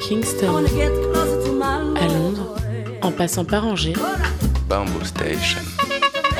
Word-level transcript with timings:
Kingston, 0.00 0.64
à 1.96 2.06
Londres, 2.08 2.56
en 3.02 3.12
passant 3.12 3.44
par 3.44 3.66
Angers, 3.66 3.92
Bamboo 4.68 5.04
Station. 5.04 5.60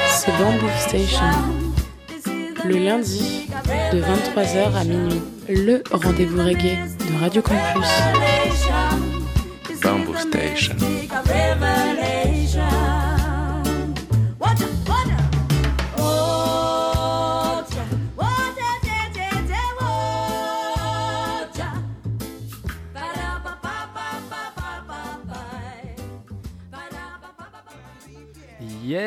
c'est 0.09 0.33
Bamboo 0.33 0.67
Station. 0.79 1.25
Le 2.65 2.79
lundi, 2.79 3.49
de 3.93 4.01
23h 4.01 4.75
à 4.75 4.85
minuit, 4.85 5.21
le 5.49 5.83
rendez-vous 5.93 6.39
reggae 6.43 6.79
de 6.99 7.21
Radio 7.21 7.43
Campus. 7.43 7.89
Bamboo 9.83 10.17
Station. 10.17 10.77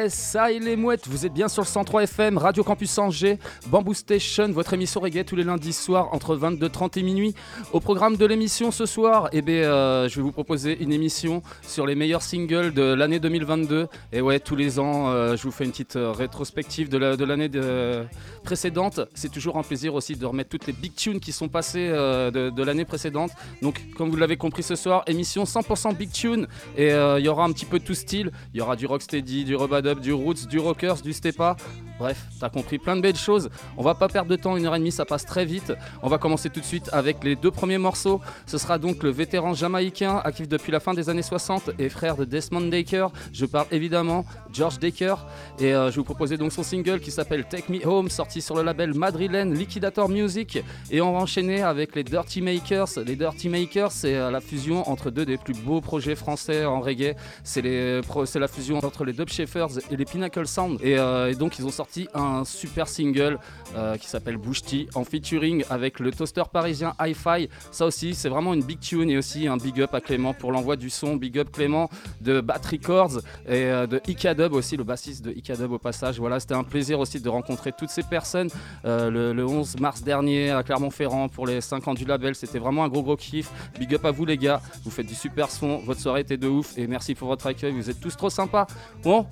Yes, 0.04 0.14
ça 0.14 0.50
les 0.50 0.76
mouettes, 0.76 1.08
vous 1.08 1.26
êtes 1.26 1.32
bien 1.34 1.48
sur 1.48 1.62
le 1.62 1.68
103 1.68 2.04
FM, 2.04 2.38
Radio 2.38 2.62
Campus 2.62 2.98
Angers, 2.98 3.40
Bamboo 3.68 3.94
Station, 3.94 4.50
votre 4.52 4.74
émission 4.74 5.00
reggae 5.00 5.24
tous 5.24 5.38
les 5.38 5.46
lundis 5.46 5.72
soirs 5.72 6.10
entre 6.14 6.36
22h30 6.36 7.00
et 7.00 7.04
minuit. 7.04 7.34
Au 7.72 7.80
programme 7.80 8.18
de 8.18 8.26
l'émission 8.26 8.70
ce 8.72 8.86
soir, 8.86 9.30
eh 9.32 9.42
ben, 9.42 9.54
euh, 9.64 10.10
je 10.10 10.18
vais 10.18 10.22
vous 10.22 10.34
proposer 10.34 10.78
une 10.84 10.92
émission 10.92 11.42
sur 11.62 11.88
les 11.88 11.96
meilleurs 11.96 12.22
singles 12.22 12.74
de 12.74 12.82
l'année 12.82 13.20
2022. 13.22 13.88
Et 14.12 14.20
ouais, 14.20 14.42
tous 14.42 14.58
les 14.58 14.78
ans, 14.78 15.08
euh, 15.10 15.38
je 15.38 15.44
vous 15.44 15.52
fais 15.52 15.64
une 15.64 15.72
petite 15.72 15.96
euh, 15.96 16.12
rétrospective 16.12 16.90
de 16.90 16.98
la- 16.98 17.16
de 17.16 17.24
l'année 17.24 17.48
de- 17.48 18.04
précédente. 18.44 19.00
C'est 19.14 19.32
toujours 19.32 19.58
un 19.58 19.64
plaisir 19.64 19.96
aussi 19.96 20.18
de 20.18 20.26
remettre 20.26 20.50
toutes 20.50 20.68
les 20.68 20.74
big 20.74 20.94
tunes 20.96 21.22
qui 21.22 21.32
sont 21.32 21.48
passées 21.48 21.88
de, 21.88 22.64
l'année 22.64 22.84
précédente. 22.84 23.32
Donc, 23.62 23.82
comme 23.96 24.10
vous 24.10 24.18
l'avez 24.18 24.36
compris 24.36 24.64
ce 24.64 24.76
soir, 24.76 25.04
émission 25.08 25.46
100% 25.46 25.94
big 25.96 26.12
tune. 26.12 26.48
Et 26.78 26.90
il 26.90 27.24
y 27.24 27.30
aura 27.30 27.46
un 27.46 27.52
petit 27.54 27.66
peu 27.66 27.80
tout 27.80 27.94
style. 27.94 28.32
Il 28.54 28.58
y 28.58 28.62
aura 28.62 28.76
du 28.76 28.86
rocksteady, 28.86 29.46
du 29.46 29.56
du 30.00 30.14
roots, 30.14 30.48
du 30.48 30.60
rockers, 30.60 31.02
du 31.02 31.14
stepa. 31.14 31.56
Bref, 32.00 32.26
t'as 32.40 32.50
compris 32.50 32.80
plein 32.80 32.96
de 32.96 33.02
belles 33.02 33.16
choses. 33.16 33.50
On 33.78 33.84
va 33.84 33.94
pas 33.94 34.08
perdre 34.08 34.30
de 34.30 34.36
temps, 34.36 34.58
une 34.58 34.66
heure 34.66 34.76
et 34.76 34.80
demie, 34.80 34.92
ça 34.92 35.06
passe 35.06 35.26
très 35.26 35.46
vite. 35.46 35.74
On 36.02 36.10
va 36.10 36.18
commencer 36.18 36.50
tout 36.50 36.60
de 36.60 36.66
suite 36.66 36.90
avec 36.92 37.24
les 37.24 37.36
deux 37.36 37.52
premiers 37.52 37.78
morceaux. 37.78 38.20
Ce 38.48 38.58
sera 38.58 38.80
donc 38.80 39.04
le 39.04 39.10
vétéran 39.10 39.54
jamaïcain, 39.54 40.18
actif 40.24 40.48
depuis 40.48 40.72
la 40.72 40.80
fin 40.80 40.94
des 40.94 41.10
années 41.10 41.22
60 41.22 41.72
et 41.78 41.90
frère 41.90 42.18
de 42.18 42.26
Desmond 42.26 42.68
Daker. 42.68 43.12
Je 43.32 43.46
parle 43.46 43.68
évidemment 43.72 44.26
George 44.52 44.80
Daker. 44.80 45.26
Et 45.60 45.74
euh, 45.74 45.92
je 45.92 45.98
vous 45.98 46.04
proposais 46.04 46.38
donc 46.38 46.52
son 46.52 46.64
single 46.64 47.00
qui 47.00 47.12
s'appelle 47.12 47.46
Take 47.46 47.72
Me 47.72 47.86
Home, 47.88 48.10
sorti 48.10 48.42
sur 48.42 48.56
le 48.56 48.64
label 48.64 48.94
madrilène 48.96 49.54
Liquidator 49.54 50.10
Music. 50.10 50.64
Et 50.90 51.00
on 51.00 51.14
va 51.14 51.20
enchaîner 51.20 51.62
avec 51.62 51.96
les 51.96 52.04
Dirty 52.04 52.42
Makers. 52.42 52.90
Les 53.06 53.16
Dirty 53.16 53.50
Makers, 53.50 53.92
c'est 53.92 54.16
euh, 54.16 54.32
la 54.32 54.42
fusion 54.42 54.90
entre 54.90 55.12
deux 55.12 55.26
des 55.26 55.38
plus 55.38 55.54
beaux 55.54 55.80
projets 55.80 56.16
français 56.16 56.66
en 56.66 56.82
reggae. 56.82 57.16
C'est 57.44 57.62
la 57.62 58.48
fusion 58.48 58.80
entre 58.84 59.06
les 59.06 59.14
Dub 59.14 59.30
Shepherds 59.30 59.80
et 59.92 59.98
les 59.98 60.06
Pinnacle 60.06 60.48
Sound. 60.48 60.80
Et, 60.82 60.98
euh, 60.98 61.32
et 61.32 61.36
donc 61.36 61.60
ils 61.60 61.66
ont 61.66 61.72
sorti 61.72 62.08
un 62.14 62.46
super 62.46 62.88
single 62.88 63.40
euh, 63.76 63.98
qui 63.98 64.08
s'appelle 64.08 64.38
Bouchti 64.38 64.88
en 64.96 65.04
featuring 65.04 65.64
avec 65.70 66.00
le 66.00 66.12
toaster 66.12 66.44
parisien 66.52 66.94
Hi-Fi. 67.00 67.50
Ça 67.72 67.86
aussi, 67.86 68.14
c'est 68.14 68.30
vraiment 68.30 68.54
une 68.54 68.64
big 68.64 68.80
tune 68.80 69.10
et 69.10 69.18
aussi 69.18 69.48
un 69.48 69.58
big 69.58 69.82
up 69.82 69.94
à 69.94 70.02
Clément 70.02 70.34
pour 70.34 70.52
l'envoi 70.52 70.76
du 70.76 70.90
son. 70.90 71.16
Big 71.16 71.38
up 71.40 71.52
Clément 71.52 71.90
de 72.22 72.42
Bat 72.42 72.62
Records 72.72 73.20
et 73.48 73.66
euh, 73.66 73.88
de 73.88 74.02
Ikadub 74.08 74.54
aussi, 74.54 74.78
le 74.78 74.84
bassiste 74.84 75.24
de 75.26 75.32
Ikadub 75.32 75.72
au 75.72 75.80
passage. 75.80 76.20
Voilà, 76.20 76.40
c'était 76.40 76.54
un 76.54 76.64
plaisir 76.64 77.00
aussi 77.00 77.20
de 77.20 77.30
rencontrer 77.30 77.72
toutes 77.72 77.90
ces 77.90 78.04
personnes 78.04 78.50
euh, 78.86 79.10
le, 79.10 79.34
le 79.34 79.46
11 79.46 79.80
mars 79.80 80.04
dernier 80.04 80.52
à 80.52 80.64
Clermont-Ferrand 80.64 81.30
pour 81.30 81.48
les 81.48 81.62
5 81.62 81.88
ans 81.88 81.94
du 81.94 82.06
label. 82.06 82.36
C'était 82.36 82.60
vraiment 82.60 82.84
un 82.84 82.90
gros 82.90 83.04
gros 83.04 83.18
kiff. 83.18 83.50
Big 83.80 83.94
up 83.96 84.06
à 84.06 84.12
vous 84.12 84.26
les 84.26 84.38
gars, 84.38 84.62
vous 84.84 84.92
faites 84.92 85.08
du 85.08 85.16
super 85.16 85.50
son, 85.50 85.78
votre 85.80 86.00
soirée 86.00 86.22
était 86.22 86.38
de 86.38 86.48
ouf 86.48 86.78
et 86.78 86.88
merci 86.88 87.16
pour 87.16 87.28
votre 87.28 87.48
accueil, 87.48 87.74
vous 87.74 87.90
êtes 87.90 88.00
tous 88.00 88.16
trop 88.16 88.30
sympas. 88.30 88.68
Bon, 89.04 89.26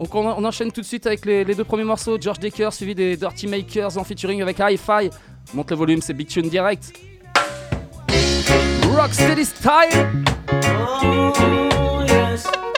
donc 0.00 0.14
on, 0.14 0.44
enchaîne 0.44 0.72
tout 0.72 0.80
de 0.80 0.86
suite 0.86 1.06
avec 1.06 1.26
les, 1.26 1.44
deux 1.44 1.62
premiers 1.62 1.84
morceaux, 1.84 2.16
George 2.18 2.38
Daker 2.38 2.72
suivi 2.72 2.94
des 2.94 3.16
Dirty 3.18 3.46
Makers 3.46 3.98
en 3.98 4.04
featuring 4.04 4.40
avec 4.40 4.58
Hi-Fi. 4.58 5.10
Monte 5.52 5.70
le 5.70 5.76
volume, 5.76 6.00
c'est 6.00 6.14
Big 6.14 6.26
Tune 6.26 6.48
direct. 6.48 6.92
Rocksteady 8.96 9.44
style 9.44 10.08
Oh. 12.52 12.69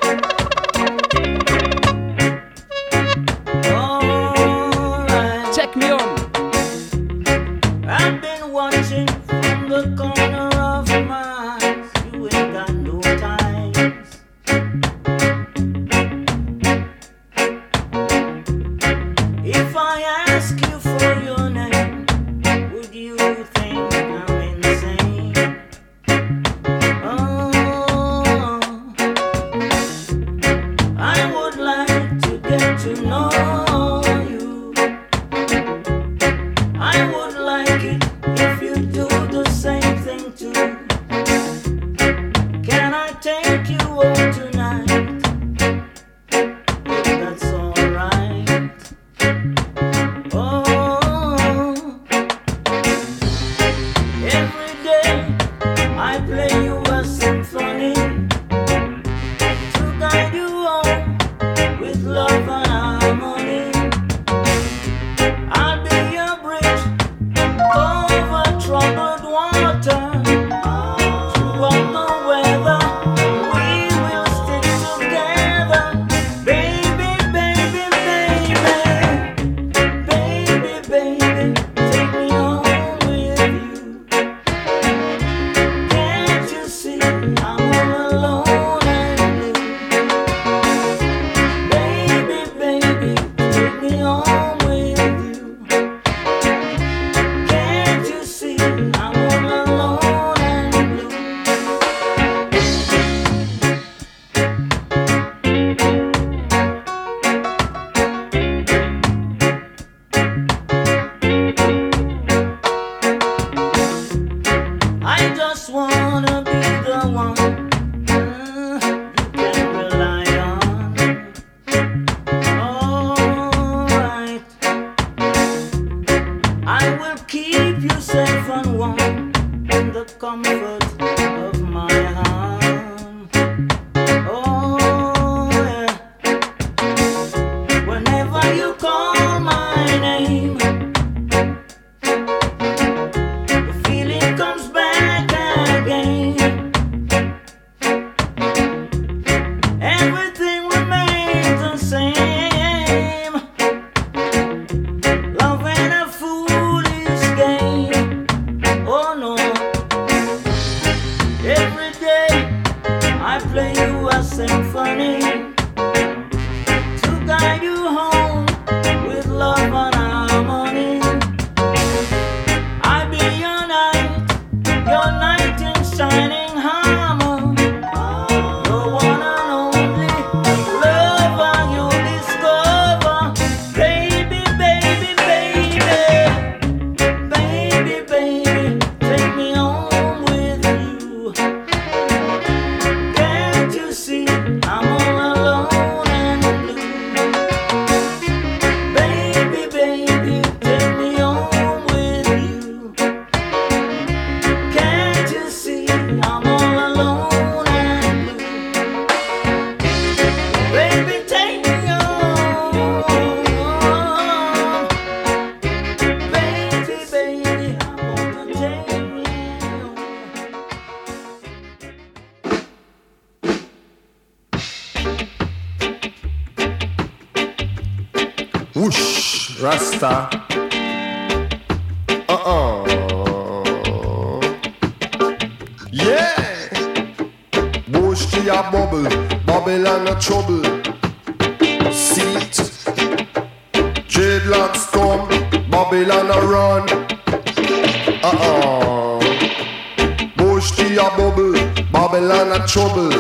Trouble. 252.73 253.13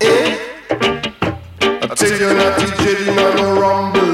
Eh? 0.00 0.36
I 1.62 1.94
tell 1.94 2.10
you 2.10 2.34
that 2.34 2.58
Jedi 2.80 3.14
man 3.14 3.36
no 3.36 3.60
rumble. 3.60 4.09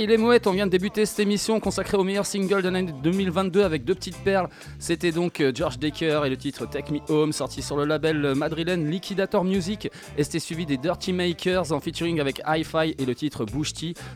Il 0.00 0.12
est 0.12 0.16
mouette. 0.16 0.46
On 0.46 0.52
vient 0.52 0.66
de 0.66 0.70
débuter 0.70 1.06
cette 1.06 1.18
émission 1.18 1.58
consacrée 1.58 1.96
au 1.96 2.04
meilleur 2.04 2.24
single 2.24 2.62
de 2.62 2.68
l'année 2.68 2.92
2022 3.02 3.62
avec 3.62 3.84
deux 3.84 3.96
petites 3.96 4.18
perles. 4.18 4.48
C'était 4.78 5.10
donc 5.10 5.40
euh, 5.40 5.50
George 5.52 5.78
Decker 5.78 6.24
et 6.24 6.30
le 6.30 6.36
titre 6.36 6.66
Take 6.66 6.92
Me 6.92 7.00
Home, 7.08 7.32
sorti 7.32 7.62
sur 7.62 7.76
le 7.76 7.84
label 7.84 8.34
madrilène 8.36 8.88
Liquidator 8.88 9.44
Music. 9.44 9.90
Et 10.18 10.24
c'était 10.24 10.40
suivi 10.40 10.66
des 10.66 10.78
Dirty 10.78 11.12
Makers 11.12 11.70
en 11.70 11.78
featuring 11.78 12.18
avec 12.18 12.42
Hi-Fi 12.44 12.96
et 12.98 13.04
le 13.06 13.14
titre 13.14 13.44
Bush 13.44 13.68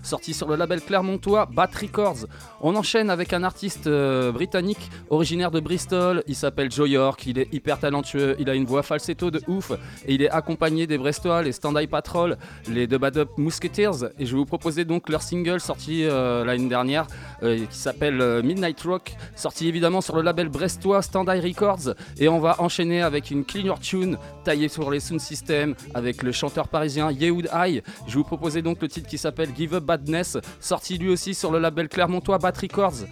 sorti 0.03 0.35
sur 0.35 0.49
le 0.49 0.57
label 0.57 0.81
clermontois 0.81 1.47
Bat 1.47 1.71
Records. 1.81 2.27
On 2.61 2.75
enchaîne 2.75 3.09
avec 3.09 3.33
un 3.33 3.45
artiste 3.45 3.87
euh, 3.87 4.33
britannique 4.33 4.91
originaire 5.11 5.53
de 5.53 5.61
Bristol. 5.61 6.25
Il 6.27 6.35
s'appelle 6.35 6.73
Joe 6.73 6.89
York. 6.89 7.25
Il 7.27 7.39
est 7.39 7.55
hyper 7.55 7.79
talentueux. 7.79 8.35
Il 8.41 8.51
a 8.51 8.55
une 8.55 8.65
voix 8.65 8.83
falsetto 8.83 9.31
de 9.31 9.41
ouf. 9.47 9.71
Et 10.05 10.15
il 10.15 10.23
est 10.23 10.31
accompagné 10.31 10.89
des 10.89 10.99
Brestois, 10.99 11.43
les 11.45 11.53
Stand 11.53 11.77
Eye 11.77 11.87
Patrol, 11.87 12.37
les 12.69 12.89
The 12.89 12.97
Bad 12.97 13.19
Up 13.19 13.29
Musketeers. 13.37 14.11
Et 14.19 14.27
je 14.27 14.33
vais 14.33 14.39
vous 14.39 14.45
proposer 14.45 14.85
donc 14.85 15.09
leur 15.09 15.23
single 15.23 15.61
sorti 15.61 16.03
euh, 16.03 16.45
l'année 16.45 16.69
dernière 16.69 17.07
euh, 17.45 17.65
qui 17.71 17.79
s'appelle 17.79 18.43
Midnight 18.43 18.81
Rock, 18.81 19.15
sorti 19.37 19.69
évidemment 19.69 20.01
sur 20.01 20.17
le 20.17 20.23
label 20.23 20.49
brestois 20.49 21.01
Stand 21.03 21.29
Eye 21.29 21.41
Records. 21.41 21.95
Et 22.19 22.29
on 22.29 22.41
va 22.41 22.61
enchaîner 22.61 23.03
avec 23.03 23.31
une 23.31 23.45
cleaner 23.45 23.79
tune 23.81 24.19
taillée 24.43 24.69
sur 24.69 24.91
les 24.91 24.99
sound 24.99 25.21
systems 25.21 25.77
avec 25.95 26.23
le 26.23 26.33
chanteur 26.33 26.69
parisien 26.69 27.11
Yehoud 27.11 27.49
High. 27.53 27.83
Je 28.07 28.15
vous 28.17 28.25
proposer 28.25 28.63
donc 28.63 28.81
le 28.81 28.89
titre 28.89 29.09
qui 29.09 29.19
s'appelle 29.19 29.51
Give 29.57 29.75
Up 29.75 29.85
Badness, 29.85 30.39
sorti 30.61 30.99
lui 30.99 31.09
aussi 31.09 31.35
sur 31.35 31.51
le 31.51 31.59
label 31.59 31.89
clermontois 31.89 32.39
Bat 32.39 32.53
Records. 32.61 33.07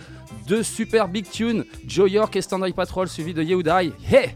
Deux 0.46 0.62
super 0.62 1.08
big 1.08 1.28
tunes, 1.28 1.64
Joe 1.86 2.10
York 2.10 2.34
et 2.36 2.42
Stand 2.42 2.64
Eye 2.64 2.72
Patrol 2.72 3.08
suivi 3.08 3.34
de 3.34 3.42
Yehoud 3.42 3.66
High. 3.66 3.92
Hey 4.10 4.30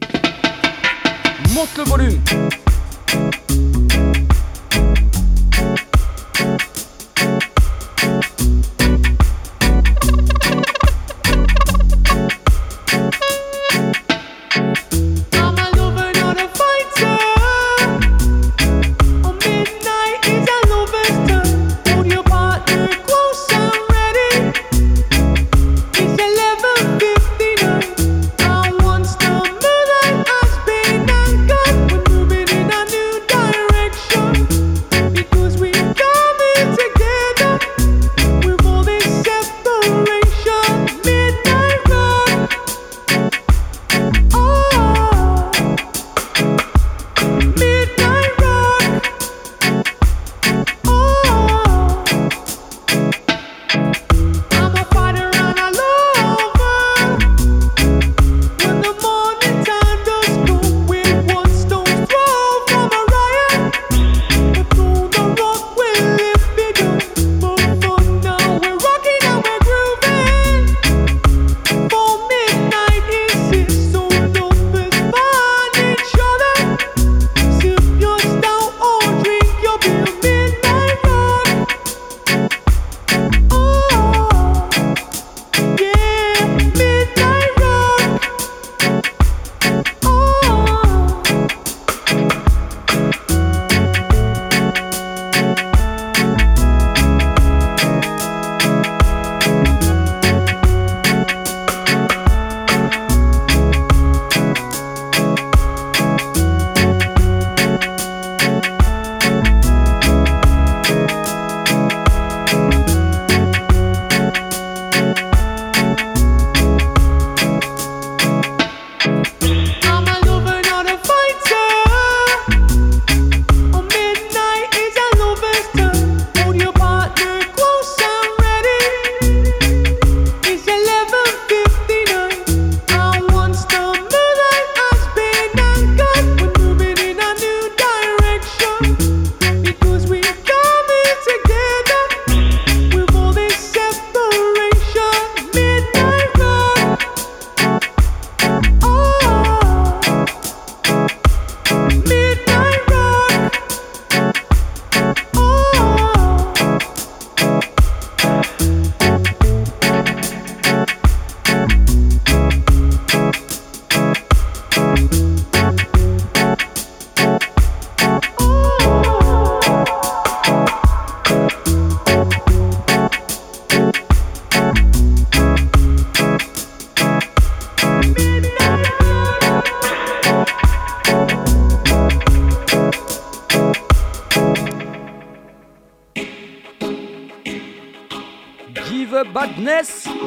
Monte 1.54 1.76
le 1.76 1.84
volume 1.84 2.20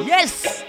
Yes! 0.08 0.67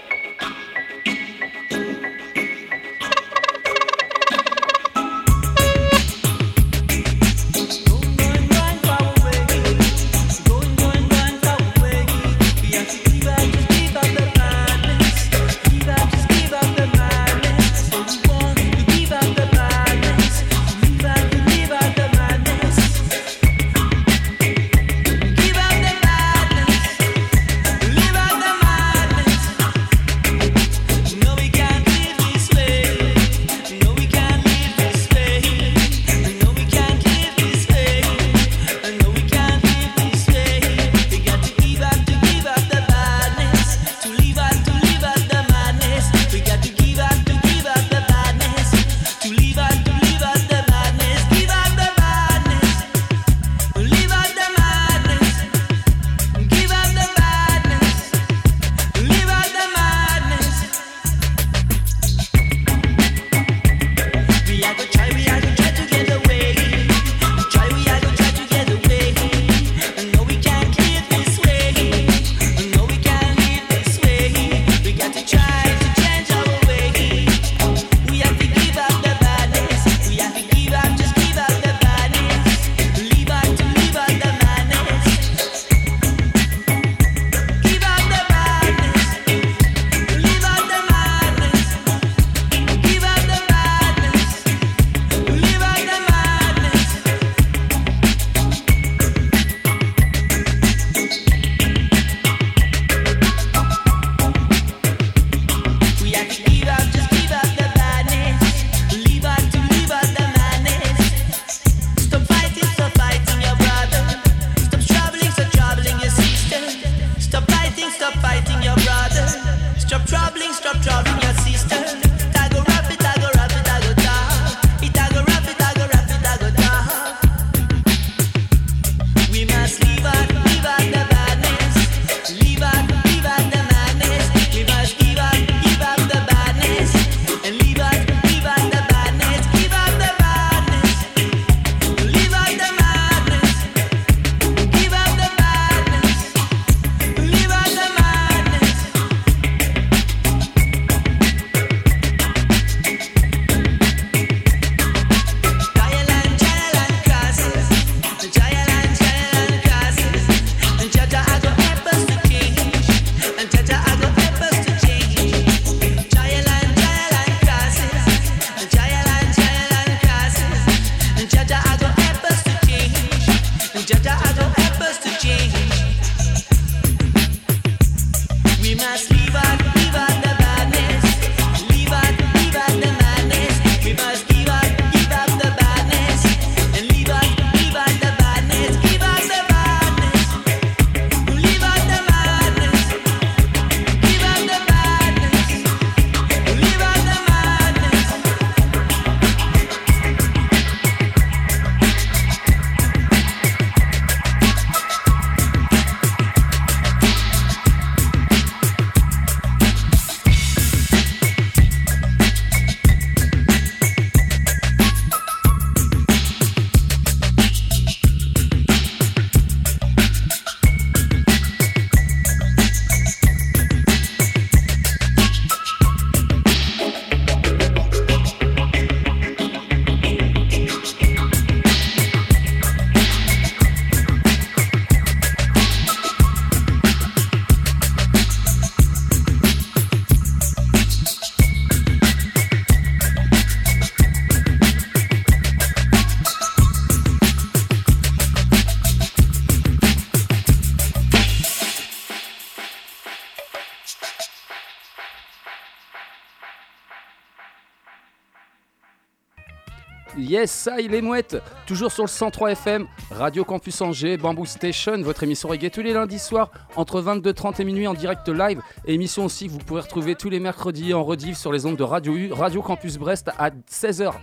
Yes, 260.40 260.52
ça, 260.52 260.80
il 260.80 260.94
est 260.94 261.02
mouette. 261.02 261.36
Toujours 261.66 261.92
sur 261.92 262.02
le 262.04 262.08
103 262.08 262.52
FM, 262.52 262.86
Radio 263.10 263.44
Campus 263.44 263.78
Angers, 263.82 264.16
Bamboo 264.16 264.46
Station, 264.46 265.02
votre 265.02 265.22
émission 265.22 265.50
reggae 265.50 265.68
tous 265.70 265.82
les 265.82 265.92
lundis 265.92 266.18
soirs 266.18 266.50
entre 266.76 267.02
22h30 267.02 267.60
et 267.60 267.64
minuit 267.66 267.86
en 267.86 267.92
direct 267.92 268.26
live. 268.26 268.62
Émission 268.86 269.26
aussi 269.26 269.48
que 269.48 269.52
vous 269.52 269.58
pouvez 269.58 269.82
retrouver 269.82 270.14
tous 270.14 270.30
les 270.30 270.40
mercredis 270.40 270.94
en 270.94 271.04
rediff 271.04 271.36
sur 271.36 271.52
les 271.52 271.66
ondes 271.66 271.76
de 271.76 271.82
Radio 271.82 272.14
Radio 272.30 272.62
Campus 272.62 272.96
Brest 272.96 273.30
à 273.36 273.50
16h. 273.50 274.14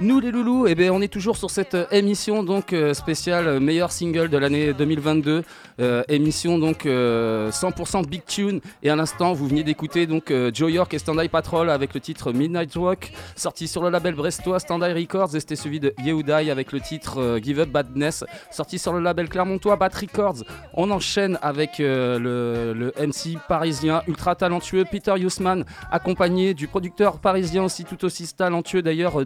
Nous 0.00 0.20
les 0.20 0.30
loulous, 0.30 0.68
eh 0.68 0.76
ben, 0.76 0.92
on 0.92 1.02
est 1.02 1.12
toujours 1.12 1.36
sur 1.36 1.50
cette 1.50 1.74
euh, 1.74 1.86
émission 1.90 2.44
donc 2.44 2.72
euh, 2.72 2.94
spéciale 2.94 3.48
euh, 3.48 3.58
meilleur 3.58 3.90
single 3.90 4.28
de 4.28 4.38
l'année 4.38 4.72
2022, 4.72 5.42
euh, 5.80 6.04
émission 6.06 6.56
donc 6.56 6.86
euh, 6.86 7.50
100% 7.50 8.06
big 8.06 8.24
tune. 8.24 8.60
Et 8.84 8.90
à 8.90 8.94
l'instant 8.94 9.32
vous 9.32 9.48
venez 9.48 9.64
d'écouter 9.64 10.06
donc 10.06 10.32
Joe 10.54 10.70
York 10.70 10.94
et 10.94 11.00
Stand 11.00 11.18
Eye 11.18 11.28
Patrol 11.28 11.68
avec 11.68 11.94
le 11.94 12.00
titre 12.00 12.30
Midnight 12.30 12.72
Rock 12.76 13.10
sorti 13.34 13.66
sur 13.66 13.82
le 13.82 13.90
label 13.90 14.14
brestois 14.14 14.60
Stand 14.60 14.84
Eye 14.84 14.92
Records. 14.92 15.34
Et 15.34 15.40
c'était 15.40 15.56
suivi 15.56 15.80
de 15.80 15.92
Yehudai 16.04 16.48
avec 16.52 16.70
le 16.70 16.78
titre 16.78 17.40
Give 17.42 17.58
Up 17.58 17.70
Badness 17.70 18.22
sorti 18.52 18.78
sur 18.78 18.92
le 18.92 19.00
label 19.00 19.28
clermontois 19.28 19.74
Bat 19.74 19.90
Records. 20.00 20.44
On 20.74 20.92
enchaîne 20.92 21.40
avec 21.42 21.78
le, 21.78 22.92
MC 23.00 23.36
parisien 23.48 24.02
ultra 24.06 24.36
talentueux 24.36 24.84
Peter 24.88 25.14
Hussman 25.18 25.64
accompagné 25.90 26.54
du 26.54 26.68
producteur 26.68 27.18
parisien 27.18 27.64
aussi 27.64 27.84
tout 27.84 28.04
aussi 28.04 28.32
talentueux 28.32 28.82
d'ailleurs 28.82 29.20
euh, 29.20 29.24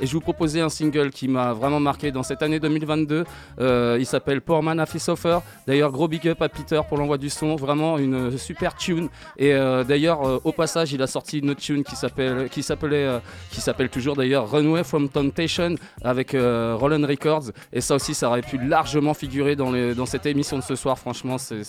Et 0.00 0.06
je 0.06 0.12
vous 0.12 0.20
proposais 0.20 0.60
un 0.60 0.68
single 0.68 1.10
qui 1.10 1.28
m'a 1.28 1.52
vraiment 1.52 1.80
marqué 1.80 2.10
dans 2.10 2.22
cette 2.22 2.42
année 2.42 2.60
2022 2.60 3.24
Euh, 3.60 3.96
il 3.98 4.06
s'appelle 4.06 4.40
Poor 4.40 4.62
Man 4.62 4.84
Suffer. 4.86 5.38
D'ailleurs 5.66 5.92
gros 5.92 6.08
big 6.08 6.26
up 6.28 6.42
à 6.42 6.48
Peter 6.48 6.80
pour 6.88 6.98
l'envoi 6.98 7.18
du 7.18 7.30
son. 7.30 7.56
Vraiment 7.56 7.98
une 7.98 8.36
super 8.38 8.74
tune. 8.76 9.08
Et 9.36 9.52
euh, 9.52 9.84
d'ailleurs 9.84 10.26
euh, 10.26 10.40
au 10.44 10.52
passage 10.52 10.92
il 10.92 11.02
a 11.02 11.06
sorti 11.06 11.38
une 11.38 11.50
autre 11.50 11.60
tune 11.60 11.84
qui 11.84 11.96
s'appelle 11.96 12.48
s'appelait 12.62 13.20
qui 13.50 13.60
s'appelle 13.60 13.88
toujours 13.88 14.16
d'ailleurs 14.16 14.50
Runway 14.50 14.84
from 14.84 15.08
Temptation 15.08 15.76
avec 16.02 16.32
Roland 16.32 17.06
Records. 17.06 17.50
Et 17.72 17.80
ça 17.80 17.94
aussi 17.94 18.14
ça 18.14 18.28
aurait 18.28 18.42
pu 18.42 18.58
largement 18.58 19.14
figurer 19.14 19.56
dans, 19.56 20.06
cette 20.06 20.26
émission 20.26 20.58
de 20.58 20.62
ce 20.62 20.74
soir. 20.74 20.98
Franchement 20.98 21.38
c'est 21.38 21.62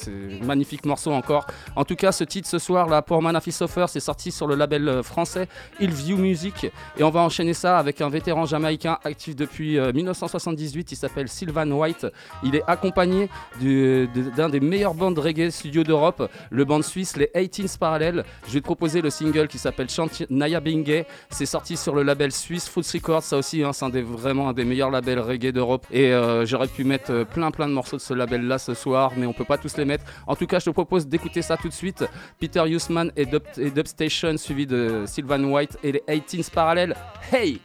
magnifique 0.43 0.86
morceau 0.86 1.12
encore. 1.12 1.45
En 1.75 1.86
tout 1.86 1.95
cas 1.95 2.12
ce 2.12 2.23
titre 2.23 2.47
ce 2.47 2.60
soir 2.60 2.88
là 2.88 3.02
Poor 3.02 3.21
Man 3.21 3.39
Suffer 3.39 3.86
c'est 3.88 3.99
sorti 3.99 4.32
sur 4.32 4.47
le 4.47 4.56
label 4.56 5.02
français 5.04 5.47
Hillview 5.80 6.17
Music. 6.17 6.67
Et 6.97 7.04
on 7.04 7.10
va 7.10 7.21
enchaîner 7.21 7.54
ça 7.54 7.79
avec 7.80 8.02
un 8.02 8.10
vétéran 8.10 8.46
jamaïcain 8.46 8.98
actif 9.04 9.36
depuis 9.36 9.78
euh, 9.80 9.92
1978 9.94 10.92
il 10.92 10.96
s'appelle 10.96 11.28
Sylvan 11.28 11.72
White. 11.72 12.08
Il 12.44 12.56
est 12.56 12.63
accompagné 12.68 13.30
d'un 13.62 14.50
des 14.50 14.60
meilleurs 14.60 14.94
bandes 14.94 15.18
reggae 15.18 15.50
studio 15.50 15.84
d'Europe 15.84 16.30
le 16.50 16.65
band 16.65 16.82
suisse 16.82 17.15
les 17.18 17.30
18s 17.36 17.78
Parallel. 17.78 18.24
Je 18.48 18.54
vais 18.54 18.60
te 18.60 18.65
proposer 18.65 19.02
le 19.02 19.10
single 19.10 19.48
qui 19.48 19.58
s'appelle 19.58 19.88
Chanti- 19.88 20.28
Naya 20.30 20.60
Bingue 20.60 21.06
c'est 21.30 21.46
sorti 21.46 21.78
sur 21.78 21.96
le 21.96 22.04
label 22.04 22.32
suisse 22.32 22.68
Foots 22.70 22.92
Records. 22.94 23.24
Ça 23.24 23.38
aussi 23.38 23.63
hein, 23.63 23.74
c'est 23.74 23.86
un 23.86 23.89
des, 23.89 24.02
vraiment 24.02 24.50
un 24.50 24.54
des 24.54 24.65
meilleurs 24.65 24.92
labels 24.92 25.20
reggae 25.20 25.52
d'Europe. 25.52 25.86
Et 25.92 26.13
euh, 26.13 26.46
j'aurais 26.46 26.68
pu 26.68 26.84
mettre 26.84 27.12
euh, 27.12 27.26
plein 27.26 27.52
plein 27.52 27.68
de 27.68 27.74
morceaux 27.74 27.98
de 27.98 28.02
ce 28.02 28.13
label 28.13 28.46
là 28.48 28.58
ce 28.60 28.74
soir 28.74 29.12
mais 29.18 29.26
on 29.26 29.34
peut 29.34 29.46
pas 29.46 29.58
tous 29.58 29.78
les 29.78 29.86
mettre. 29.86 30.04
En 30.28 30.36
tout 30.36 30.48
cas 30.48 30.60
je 30.60 30.65
te 30.65 30.70
propose 30.72 31.08
d'écouter 31.08 31.42
ça 31.42 31.58
tout 31.58 31.70
de 31.70 31.74
suite. 31.74 32.04
Peter 32.39 32.63
Hussman 32.68 33.12
et, 33.15 33.26
Dub, 33.26 33.44
et 33.58 33.72
Dubstation 33.72 34.38
suivi 34.38 34.65
de 34.68 35.04
Sylvan 35.06 35.44
White 35.46 35.78
et 35.84 35.92
les 35.94 36.04
18s 36.08 36.52
Parallel. 36.52 36.96
Hey 37.32 37.60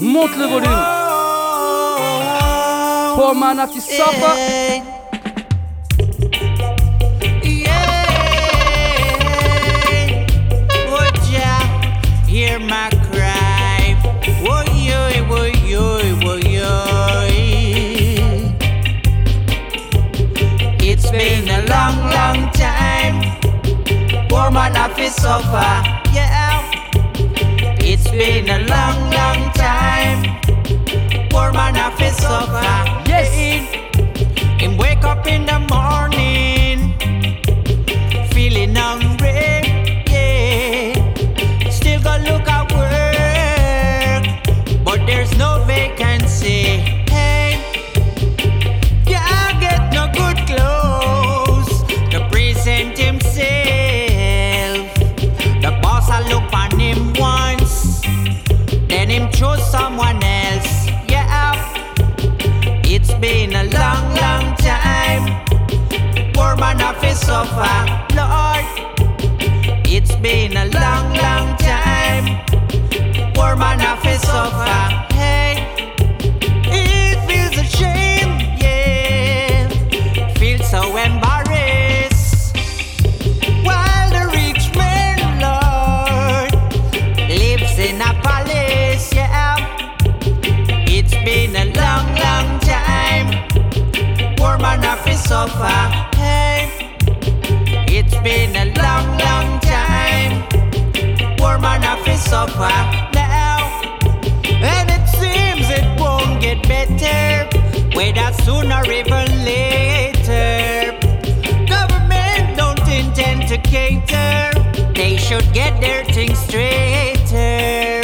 monte 0.00 0.36
le 0.36 0.46
volume 0.46 0.84
Poor 3.16 3.34
man 3.34 3.58
happy 3.58 3.80
suffer 3.80 4.82
Would 10.90 11.16
ya 11.30 11.58
hear 12.26 12.58
my 12.58 12.88
cry? 13.10 13.96
Would 14.42 14.68
you, 14.86 15.00
would 15.30 15.56
you, 15.70 16.16
would 16.24 16.44
you? 16.44 16.74
It's 20.88 21.10
been 21.10 21.48
a 21.48 21.60
long, 21.72 21.96
long 22.16 22.50
time. 22.52 23.16
Poor 24.28 24.50
man 24.50 24.74
have 24.74 24.96
to 24.96 25.10
suffer. 25.10 25.70
Yeah. 26.14 26.45
It's 27.98 28.10
been 28.10 28.48
a 28.50 28.58
long, 28.68 29.10
long 29.10 29.52
time. 29.54 30.20
Poor 31.30 31.50
man 31.50 31.74
have 31.76 31.96
to 31.96 32.10
suffer. 32.10 32.60
Yes. 33.08 33.55
Been 70.26 70.56
a 70.56 70.64
long, 70.80 71.15
sooner 108.46 108.80
even 108.92 109.26
later, 109.44 110.96
government 111.66 112.56
don't 112.56 112.86
intend 112.88 113.48
to 113.48 113.58
cater. 113.58 114.52
They 114.94 115.16
should 115.16 115.52
get 115.52 115.80
their 115.80 116.04
things 116.04 116.38
straighter. 116.38 118.02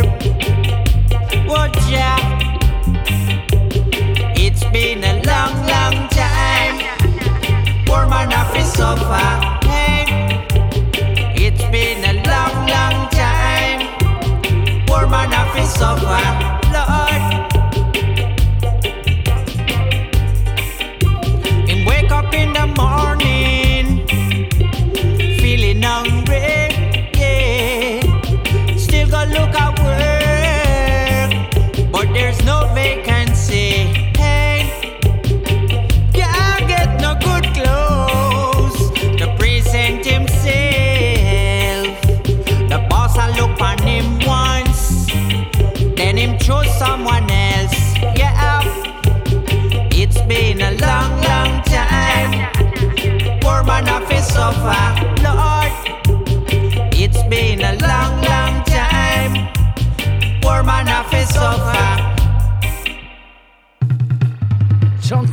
Watch 1.47 1.79
out. 2.11 2.27
It's 4.45 4.65
been 4.75 5.05
a 5.05 5.15
long, 5.31 5.55
long 5.75 5.97
time. 6.09 6.77
Poor 7.87 8.05
man 8.09 8.33
have 8.33 8.53
to 8.53 8.65
suffer. 8.65 9.29
Hey, 9.71 10.03
it's 11.37 11.65
been 11.71 12.03
a 12.13 12.15
long, 12.31 12.55
long 12.77 12.99
time. 13.23 13.81
Poor 14.89 15.07
man 15.07 15.31
have 15.31 15.55
to 15.55 15.65
suffer. 15.79 16.12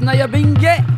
Naya 0.10 0.26
Bingue 0.26 0.89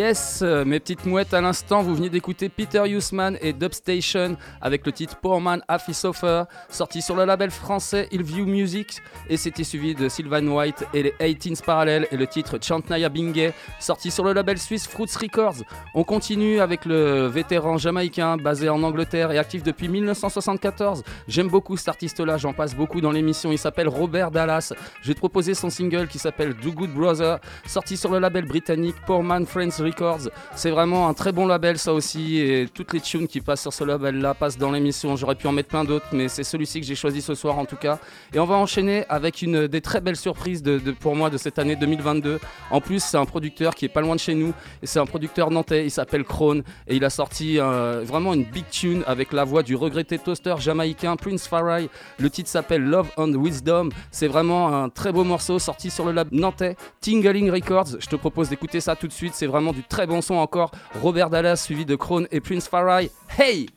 Yes, 0.00 0.40
euh, 0.40 0.64
mes 0.64 0.80
petites 0.80 1.04
mouettes, 1.04 1.34
à 1.34 1.42
l'instant, 1.42 1.82
vous 1.82 1.94
venez 1.94 2.08
d'écouter 2.08 2.48
Peter 2.48 2.82
Hussman 2.86 3.36
et 3.42 3.52
Dubstation 3.52 4.38
avec 4.62 4.86
le 4.86 4.92
titre 4.92 5.18
Poor 5.20 5.42
Man 5.42 5.60
Sofer, 5.92 6.44
sorti 6.70 7.02
sur 7.02 7.16
le 7.16 7.26
label 7.26 7.50
français 7.50 8.08
Hillview 8.10 8.46
Music, 8.46 8.96
et 9.28 9.36
c'était 9.36 9.62
suivi 9.62 9.94
de 9.94 10.08
Sylvan 10.08 10.48
White 10.48 10.86
et 10.94 11.02
les 11.02 11.12
18s 11.20 11.62
Parallel 11.62 12.08
et 12.10 12.16
le 12.16 12.26
titre 12.26 12.58
Chantnaya 12.62 13.10
Bingay, 13.10 13.52
sorti 13.78 14.10
sur 14.10 14.24
le 14.24 14.32
label 14.32 14.56
suisse 14.56 14.88
Fruits 14.88 15.14
Records. 15.20 15.64
On 15.94 16.02
continue 16.02 16.60
avec 16.60 16.86
le 16.86 17.26
vétéran 17.26 17.76
jamaïcain 17.76 18.38
basé 18.38 18.70
en 18.70 18.82
Angleterre 18.82 19.32
et 19.32 19.38
actif 19.38 19.62
depuis 19.62 19.88
1974. 19.88 21.02
J'aime 21.28 21.48
beaucoup 21.48 21.76
cet 21.76 21.88
artiste-là, 21.88 22.38
j'en 22.38 22.54
passe 22.54 22.74
beaucoup 22.74 23.02
dans 23.02 23.12
l'émission. 23.12 23.52
Il 23.52 23.58
s'appelle 23.58 23.88
Robert 23.88 24.30
Dallas. 24.30 24.72
Te 25.04 25.12
proposer 25.12 25.52
son 25.52 25.68
single 25.68 26.08
qui 26.08 26.18
s'appelle 26.18 26.54
Do 26.54 26.72
Good 26.72 26.94
Brother, 26.94 27.38
sorti 27.66 27.98
sur 27.98 28.10
le 28.10 28.18
label 28.18 28.46
britannique 28.46 28.96
Poor 29.04 29.22
Man 29.22 29.44
Friends 29.44 29.89
Records. 29.90 30.30
C'est 30.54 30.70
vraiment 30.70 31.08
un 31.08 31.14
très 31.14 31.32
bon 31.32 31.46
label, 31.46 31.78
ça 31.78 31.92
aussi. 31.92 32.38
Et 32.38 32.66
toutes 32.72 32.92
les 32.92 33.00
tunes 33.00 33.28
qui 33.28 33.40
passent 33.40 33.62
sur 33.62 33.72
ce 33.72 33.84
label-là 33.84 34.34
passent 34.34 34.58
dans 34.58 34.70
l'émission. 34.70 35.16
J'aurais 35.16 35.34
pu 35.34 35.46
en 35.46 35.52
mettre 35.52 35.68
plein 35.68 35.84
d'autres, 35.84 36.06
mais 36.12 36.28
c'est 36.28 36.44
celui-ci 36.44 36.80
que 36.80 36.86
j'ai 36.86 36.94
choisi 36.94 37.22
ce 37.22 37.34
soir 37.34 37.58
en 37.58 37.64
tout 37.64 37.76
cas. 37.76 37.98
Et 38.32 38.38
on 38.38 38.46
va 38.46 38.56
enchaîner 38.56 39.04
avec 39.08 39.42
une 39.42 39.66
des 39.66 39.80
très 39.80 40.00
belles 40.00 40.16
surprises 40.16 40.62
pour 41.00 41.16
moi 41.16 41.30
de 41.30 41.38
cette 41.38 41.58
année 41.58 41.76
2022. 41.76 42.38
En 42.70 42.80
plus, 42.80 43.02
c'est 43.02 43.16
un 43.16 43.24
producteur 43.24 43.74
qui 43.74 43.84
est 43.84 43.88
pas 43.88 44.00
loin 44.00 44.14
de 44.14 44.20
chez 44.20 44.34
nous. 44.34 44.52
Et 44.82 44.86
c'est 44.86 44.98
un 44.98 45.06
producteur 45.06 45.50
nantais. 45.50 45.84
Il 45.84 45.90
s'appelle 45.90 46.24
Krone. 46.24 46.62
Et 46.86 46.96
il 46.96 47.04
a 47.04 47.10
sorti 47.10 47.58
euh, 47.58 48.02
vraiment 48.04 48.34
une 48.34 48.44
big 48.44 48.68
tune 48.70 49.02
avec 49.06 49.32
la 49.32 49.44
voix 49.44 49.62
du 49.62 49.76
regretté 49.76 50.18
toaster 50.18 50.54
jamaïcain 50.58 51.16
Prince 51.16 51.46
Farai. 51.46 51.88
Le 52.18 52.30
titre 52.30 52.48
s'appelle 52.48 52.82
Love 52.82 53.10
and 53.16 53.32
Wisdom. 53.36 53.90
C'est 54.10 54.28
vraiment 54.28 54.68
un 54.68 54.88
très 54.88 55.12
beau 55.12 55.24
morceau 55.24 55.58
sorti 55.58 55.90
sur 55.90 56.04
le 56.04 56.12
lab 56.12 56.28
nantais 56.32 56.76
Tingling 57.00 57.50
Records. 57.50 58.00
Je 58.00 58.06
te 58.06 58.16
propose 58.16 58.48
d'écouter 58.48 58.80
ça 58.80 58.96
tout 58.96 59.06
de 59.06 59.12
suite. 59.12 59.34
C'est 59.34 59.46
vraiment 59.46 59.72
du 59.72 59.79
très 59.88 60.06
bon 60.06 60.20
son 60.20 60.34
encore. 60.34 60.70
Robert 61.02 61.30
Dallas 61.30 61.56
suivi 61.56 61.84
de 61.84 61.96
Krone 61.96 62.26
et 62.30 62.40
Prince 62.40 62.68
Farai. 62.68 63.10
Hey! 63.38 63.68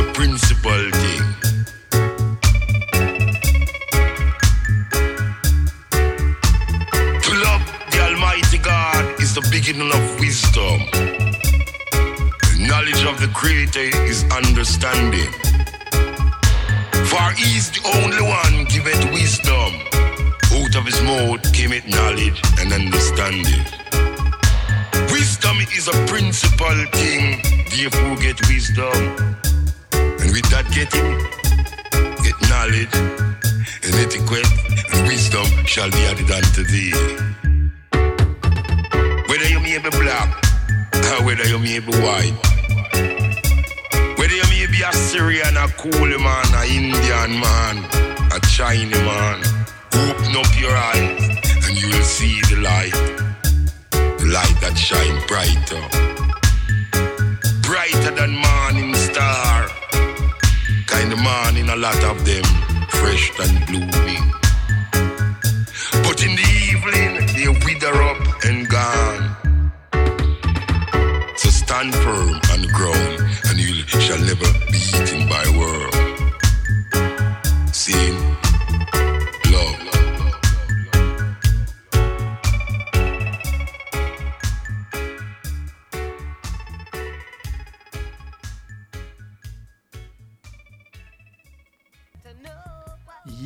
Is 0.00 0.12
principal 0.12 0.90
thing. 0.90 1.24
To 7.22 7.30
love 7.44 7.62
the 7.90 8.00
Almighty 8.02 8.58
God 8.58 9.20
is 9.20 9.34
the 9.34 9.46
beginning 9.50 9.90
of 9.92 10.20
wisdom. 10.20 10.80
The 12.48 12.66
knowledge 12.68 13.04
of 13.04 13.20
the 13.20 13.28
Creator 13.34 13.96
is 14.06 14.24
understanding. 14.30 15.32
For 17.10 17.26
he 17.36 17.56
is 17.56 17.70
the 17.70 17.82
only 18.02 18.22
one 18.22 18.64
giveth 18.66 19.04
wisdom. 19.12 19.72
Out 20.52 20.74
of 20.76 20.84
his 20.86 21.00
mouth 21.02 21.52
came 21.52 21.72
it 21.72 21.86
knowledge 21.88 22.40
and 22.58 22.72
understanding. 22.72 23.64
Wisdom 25.12 25.56
is 25.76 25.88
a 25.88 26.06
principal 26.06 26.76
thing, 26.92 27.42
therefore 27.70 28.16
get 28.16 28.38
wisdom. 28.48 29.49
That 30.50 30.66
getting, 30.74 31.14
get 32.24 32.38
knowledge 32.50 32.94
and 33.84 33.94
etiquette 34.02 34.50
and 34.92 35.06
wisdom 35.06 35.46
shall 35.64 35.90
be 35.90 35.98
added 36.10 36.30
unto 36.30 36.64
thee. 36.64 36.92
Whether 39.28 39.48
you 39.48 39.60
may 39.60 39.78
be 39.78 39.90
black, 39.90 40.28
or 41.14 41.24
whether 41.24 41.46
you 41.46 41.58
may 41.58 41.78
be 41.78 41.92
white, 42.02 42.34
whether 44.18 44.34
you 44.34 44.48
may 44.50 44.66
be 44.66 44.82
a 44.82 44.92
Syrian, 44.92 45.56
a 45.56 45.68
Kool 45.78 46.18
man, 46.18 46.46
a 46.54 46.66
Indian 46.66 47.30
man, 47.38 47.76
a 48.32 48.40
Chinese 48.50 48.90
man, 49.06 49.38
open 49.94 50.34
up 50.34 50.50
your 50.58 50.74
eyes 50.74 51.40
and 51.64 51.80
you 51.80 51.86
will 51.88 52.02
see 52.02 52.40
the 52.50 52.60
light, 52.60 52.92
the 53.92 54.26
light 54.26 54.56
that 54.60 54.76
shine 54.76 55.18
brighter, 55.30 55.82
brighter 57.62 58.14
than 58.16 58.34
morning. 58.36 58.89
Kind 60.90 61.12
of 61.12 61.18
morning, 61.20 61.68
a 61.68 61.76
lot 61.76 62.02
of 62.04 62.24
them 62.24 62.44
fresh 62.88 63.32
and 63.40 63.66
blooming. 63.66 64.24
But 66.04 66.22
in 66.26 66.32
the 66.40 66.48
evening, 66.70 67.12
they 67.34 67.48
wither 67.64 67.94
up 68.10 68.20
and 68.44 68.68
gone. 68.68 69.22
So 71.36 71.48
stand 71.48 71.94
firm 71.94 72.34
on 72.52 72.60
the 72.62 72.70
ground, 72.78 73.20
and 73.48 73.58
you 73.58 73.74
shall 74.04 74.20
never 74.30 74.50
be 74.70 74.80
eaten 74.98 75.28
by 75.28 75.44
worm. 75.58 75.79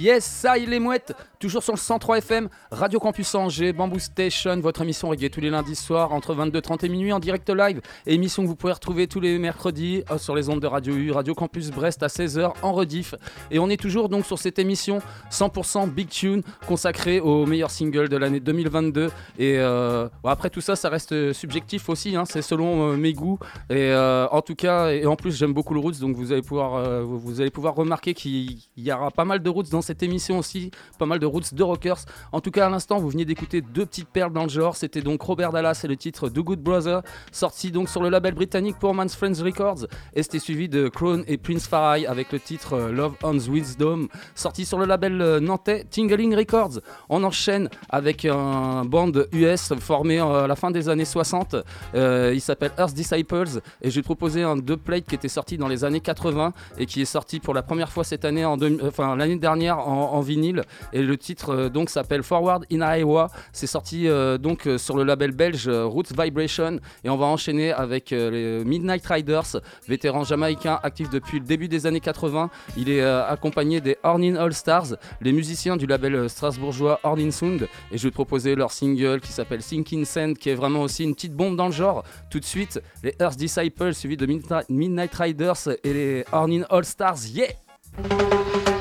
Yes, 0.05 0.27
ça, 0.27 0.59
il 0.59 0.71
est 0.71 0.79
mouette. 0.79 1.15
Toujours 1.45 1.63
sur 1.63 1.75
le 1.75 1.79
103 1.79 2.19
FM, 2.19 2.49
Radio 2.71 2.99
Campus 2.99 3.35
Angers, 3.35 3.75
Bamboo 3.75 3.99
Station, 3.99 4.59
votre 4.61 4.81
émission 4.81 5.09
reggae 5.09 5.29
tous 5.31 5.41
les 5.41 5.51
lundis 5.51 5.77
soirs 5.77 6.13
entre 6.13 6.35
22h30 6.35 6.87
et 6.87 6.89
minuit 6.89 7.13
en 7.13 7.21
direct 7.21 7.51
live. 7.51 7.83
Émission 8.07 8.45
que 8.45 8.49
vous 8.49 8.57
pouvez 8.57 8.73
retrouver 8.73 9.07
tous 9.09 9.21
les 9.21 9.39
mercredis 9.39 10.05
euh, 10.11 10.17
sur 10.17 10.35
les 10.35 10.49
ondes 10.49 10.61
de 10.61 10.67
Radio 10.67 10.95
U, 10.95 11.11
Radio 11.11 11.35
Campus 11.35 11.71
Brest 11.71 12.03
à 12.03 12.07
16h 12.07 12.55
en 12.63 12.73
rediff. 12.73 13.15
Et 13.51 13.59
on 13.59 13.69
est 13.69 13.77
toujours 13.77 14.09
donc 14.09 14.25
sur 14.25 14.39
cette 14.39 14.59
émission 14.59 15.01
100% 15.31 15.91
Big 15.91 16.09
Tune 16.09 16.43
consacrée 16.67 17.21
aux 17.21 17.45
meilleurs 17.45 17.71
singles 17.71 18.09
de 18.09 18.17
l'année 18.17 18.41
2022. 18.41 19.11
Et 19.39 19.59
euh, 19.59 20.09
après 20.25 20.49
tout 20.49 20.63
ça, 20.63 20.77
ça 20.77 20.89
reste 20.89 21.35
subjectif 21.35 21.91
aussi, 21.91 22.17
hein, 22.17 22.25
c'est 22.25 22.41
selon 22.41 22.93
euh, 22.93 22.97
mes 22.97 23.13
goûts. 23.13 23.39
Et 23.69 23.93
en 23.95 24.41
tout 24.41 24.55
cas, 24.55 24.93
et 24.93 25.05
en 25.05 25.17
plus, 25.17 25.37
j'aime 25.37 25.53
beaucoup 25.53 25.75
le 25.75 25.81
roots, 25.81 26.01
donc 26.01 26.17
vous 26.17 26.33
allez 26.33 26.41
pouvoir, 26.41 27.03
vous 27.05 27.41
allez 27.43 27.51
pouvoir 27.51 27.75
remarquer 27.75 28.15
qu'il 28.15 28.57
y 28.79 28.93
aura 28.93 29.11
pas 29.11 29.27
mal 29.27 29.43
de 29.43 29.51
roots 29.51 29.71
dans 29.71 29.83
cette 29.83 29.95
cette 29.95 30.03
émission 30.03 30.39
aussi, 30.41 30.73
pas 30.99 31.07
mal 31.07 31.21
de 31.21 31.27
roots 31.35 31.53
de 31.53 31.63
rockers. 31.63 31.99
En 32.33 32.41
tout 32.41 32.51
cas, 32.51 32.67
à 32.67 32.71
l'instant, 32.71 32.99
vous 32.99 33.09
veniez 33.11 33.25
d'écouter 33.25 33.61
deux 33.61 33.85
petites 33.87 34.09
perles 34.09 34.33
dans 34.33 34.45
le 34.45 34.49
genre. 34.49 34.77
C'était 34.77 35.03
donc 35.03 35.21
Robert 35.23 35.53
Dallas 35.53 35.81
et 35.85 35.89
le 35.89 35.97
titre 35.97 36.29
The 36.29 36.39
Good 36.39 36.61
Brother, 36.61 37.03
sorti 37.33 37.71
donc 37.71 37.89
sur 37.89 38.03
le 38.03 38.09
label 38.09 38.35
britannique 38.35 38.77
Poor 38.79 38.95
Man's 38.95 39.15
Friends 39.17 39.43
Records. 39.43 39.87
Et 40.15 40.23
c'était 40.23 40.39
suivi 40.39 40.69
de 40.69 40.89
Crown 40.89 41.25
et 41.27 41.37
Prince 41.39 41.67
Farai 41.67 42.07
avec 42.07 42.33
le 42.33 42.41
titre 42.41 42.75
euh, 42.75 42.93
Love 42.93 43.15
on 43.23 43.39
Wisdom, 43.39 44.09
sorti 44.35 44.65
sur 44.65 44.79
le 44.79 44.87
label 44.87 45.21
euh, 45.21 45.41
nantais 45.41 45.85
Tingling 45.91 46.35
Records. 46.37 46.81
On 47.09 47.25
enchaîne 47.25 47.69
avec 47.91 48.25
un 48.25 48.85
band 48.85 49.13
US 49.33 49.73
formé 49.81 50.21
euh, 50.21 50.45
à 50.45 50.47
la 50.47 50.57
fin 50.57 50.71
des 50.71 50.89
années 50.89 51.05
60. 51.05 51.57
Euh, 51.95 52.33
il 52.35 52.41
s'appelle 52.41 52.73
Earth 52.79 52.95
Disciples 52.95 53.61
et 53.83 53.91
j'ai 53.91 54.03
proposé 54.03 54.43
un 54.43 54.57
deux 54.57 54.77
plate 54.77 55.05
qui 55.07 55.15
était 55.15 55.29
sorti 55.29 55.59
dans 55.59 55.69
les 55.69 55.85
années 55.85 56.01
80 56.01 56.53
et 56.79 56.87
qui 56.87 57.03
est 57.03 57.05
sorti 57.07 57.41
pour 57.41 57.55
la 57.55 57.63
première 57.63 57.91
fois 57.91 58.05
cette 58.05 58.25
année, 58.25 58.45
en 58.45 58.57
deux- 58.57 58.79
enfin 58.87 59.17
l'année 59.17 59.37
dernière 59.37 59.79
en, 59.79 60.13
en 60.13 60.21
vinyle. 60.21 60.63
Et 60.93 61.03
le 61.03 61.17
titre 61.25 61.55
euh, 61.55 61.69
donc 61.69 61.91
s'appelle 61.91 62.23
Forward 62.23 62.65
in 62.71 62.97
Iowa. 62.97 63.31
C'est 63.53 63.67
sorti 63.67 64.07
euh, 64.07 64.39
donc 64.39 64.67
euh, 64.67 64.79
sur 64.79 64.97
le 64.97 65.05
label 65.05 65.33
belge 65.33 65.69
Roots 65.69 66.13
Vibration 66.17 66.79
et 67.03 67.11
on 67.11 67.17
va 67.17 67.27
enchaîner 67.27 67.73
avec 67.73 68.11
les 68.11 68.65
Midnight 68.65 69.05
Riders, 69.07 69.57
vétéran 69.89 70.25
jamaïcain 70.25 70.79
actif 70.83 71.09
depuis 71.09 71.41
le 71.41 71.47
début 71.47 71.69
des 71.69 71.87
années 71.87 72.01
80. 72.01 72.51
Il 72.77 72.91
est 72.91 73.03
accompagné 73.03 73.81
des 73.81 73.97
Hornin 74.03 74.37
All 74.37 74.53
Stars, 74.53 74.97
les 75.21 75.33
musiciens 75.33 75.77
du 75.77 75.87
label 75.87 76.29
strasbourgeois 76.29 77.01
Hornin 77.03 77.31
Sound. 77.31 77.69
Et 77.91 77.99
je 77.99 78.03
vais 78.05 78.11
te 78.11 78.15
proposer 78.15 78.55
leur 78.55 78.71
single 78.71 79.21
qui 79.21 79.33
s'appelle 79.33 79.63
Sinking 79.63 80.05
Sand, 80.05 80.37
qui 80.37 80.51
est 80.51 80.55
vraiment 80.55 80.83
aussi 80.83 81.05
une 81.05 81.15
petite 81.15 81.35
bombe 81.35 81.57
dans 81.57 81.67
le 81.67 81.73
genre. 81.73 82.05
Tout 82.31 82.41
de 82.41 82.45
suite, 82.45 82.81
les 83.03 83.15
Earth 83.21 83.37
Disciples 83.37 83.95
suivis 83.95 84.17
de 84.17 84.27
Midnight 84.69 85.15
Riders 85.15 85.69
et 85.83 85.93
les 85.93 86.25
Hornin 86.33 86.63
All 86.71 86.85
Stars. 86.85 87.27
Yeah! 87.33 88.74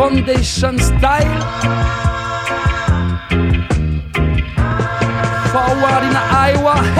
Foundation 0.00 0.78
Style. 0.78 1.40
Forward 5.52 6.04
in 6.08 6.16
Iowa, 6.16 6.99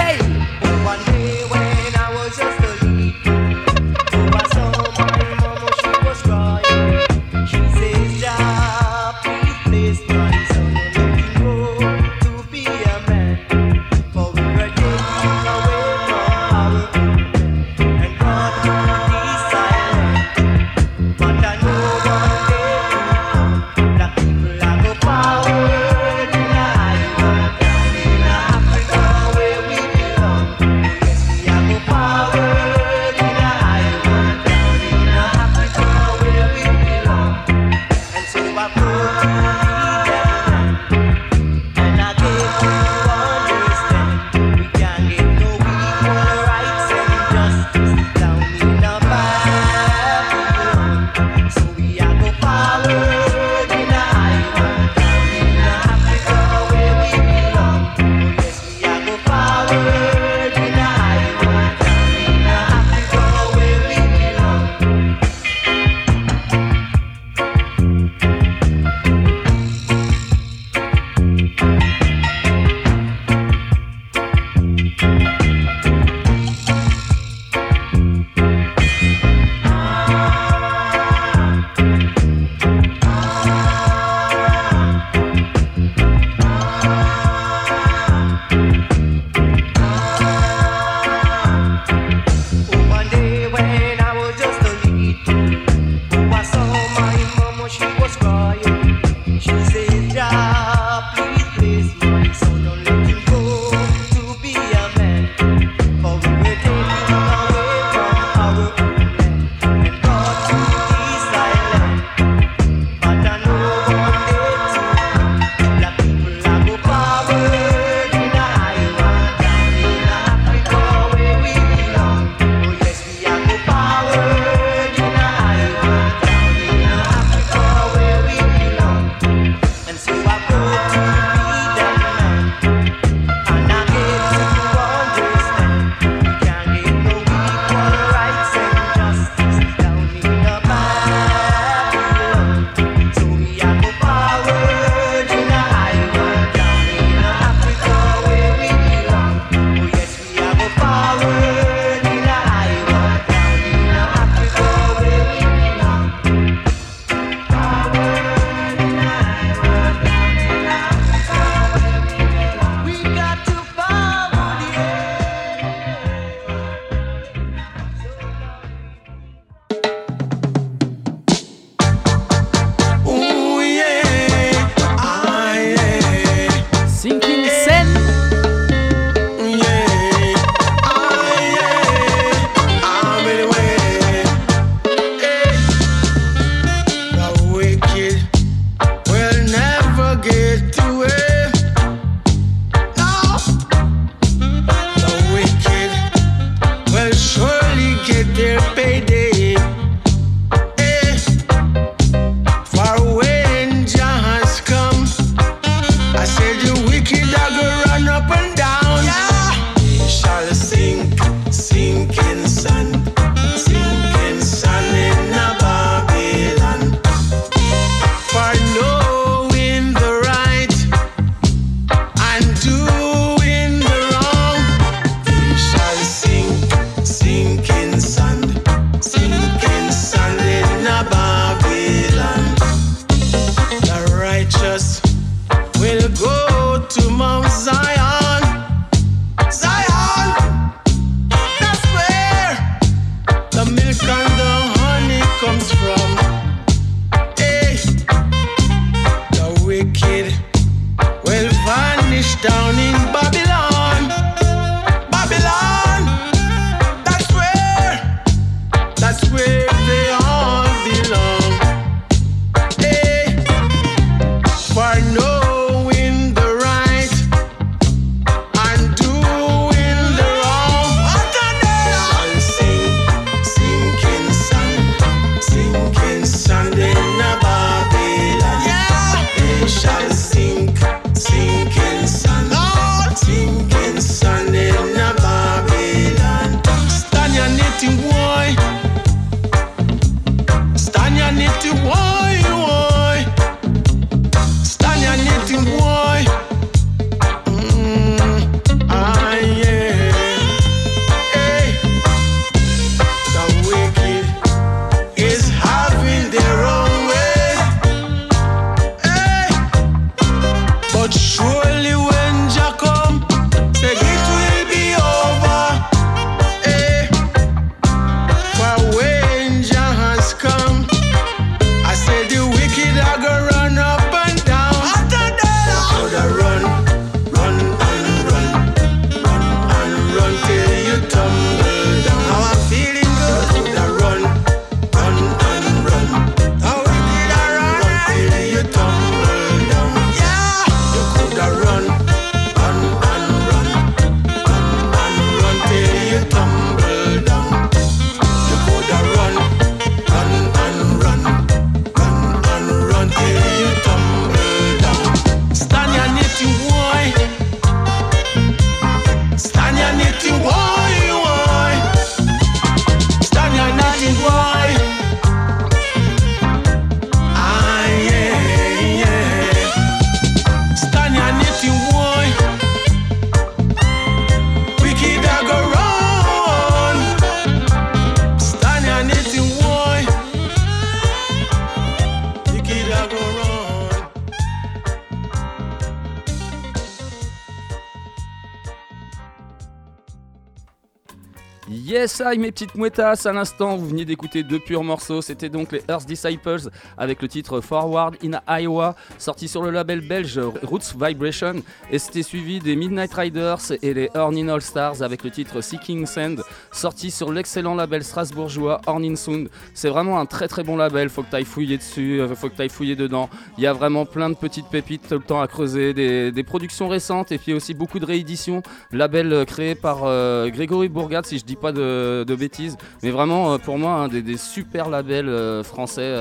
I, 392.23 392.37
mes 392.37 392.51
petites 392.51 392.75
mouettas, 392.75 393.25
à 393.25 393.31
l'instant, 393.31 393.77
vous 393.77 393.87
veniez 393.87 394.05
d'écouter 394.05 394.43
deux 394.43 394.59
purs 394.59 394.83
morceaux. 394.83 395.21
C'était 395.21 395.49
donc 395.49 395.71
les 395.71 395.81
Earth 395.89 396.05
Disciples 396.05 396.69
avec 396.97 397.21
le 397.21 397.27
titre 397.27 397.61
Forward 397.61 398.15
in 398.23 398.39
Iowa, 398.47 398.95
sorti 399.17 399.47
sur 399.47 399.63
le 399.63 399.71
label 399.71 400.01
belge 400.01 400.39
Roots 400.63 400.95
Vibration. 400.99 401.55
Et 401.91 401.99
c'était 401.99 402.23
suivi 402.23 402.59
des 402.59 402.75
Midnight 402.75 403.13
Riders 403.13 403.71
et 403.81 403.93
les 403.93 404.09
Hornin 404.13 404.49
All 404.49 404.61
Stars 404.61 405.01
avec 405.01 405.23
le 405.23 405.31
titre 405.31 405.61
Seeking 405.61 406.05
Sand, 406.05 406.43
sorti 406.81 407.11
sur 407.11 407.31
l'excellent 407.31 407.75
label 407.75 408.03
strasbourgeois 408.03 408.81
Hornin 408.87 409.15
Sound. 409.15 409.49
C'est 409.75 409.89
vraiment 409.89 410.19
un 410.19 410.25
très 410.25 410.47
très 410.47 410.63
bon 410.63 410.75
label, 410.75 411.09
faut 411.09 411.21
que 411.21 411.29
tu 411.29 411.35
ailles 411.35 411.45
fouiller 411.45 411.77
dessus, 411.77 412.19
euh, 412.19 412.35
faut 412.35 412.49
que 412.49 412.55
tu 412.55 412.61
ailles 412.63 412.69
fouiller 412.69 412.95
dedans. 412.95 413.29
Il 413.59 413.63
y 413.63 413.67
a 413.67 413.73
vraiment 413.73 414.05
plein 414.05 414.31
de 414.31 414.35
petites 414.35 414.65
pépites 414.65 415.07
tout 415.07 415.13
le 415.13 415.21
temps 415.21 415.41
à 415.41 415.47
creuser, 415.47 415.93
des, 415.93 416.43
productions 416.43 416.87
récentes 416.87 417.31
et 417.31 417.37
puis 417.37 417.53
aussi 417.53 417.75
beaucoup 417.75 417.99
de 417.99 418.05
rééditions. 418.05 418.63
Label 418.91 419.31
euh, 419.31 419.45
créé 419.45 419.75
par 419.75 419.99
euh, 420.05 420.49
Grégory 420.49 420.89
Bourgade, 420.89 421.27
si 421.27 421.37
je 421.37 421.45
dis 421.45 421.55
pas 421.55 421.71
de, 421.71 422.25
bêtises, 422.35 422.77
mais 423.03 423.11
vraiment 423.11 423.59
pour 423.59 423.77
moi 423.77 423.93
un 423.93 424.07
des, 424.07 424.37
super 424.37 424.89
labels 424.89 425.63
français. 425.63 426.11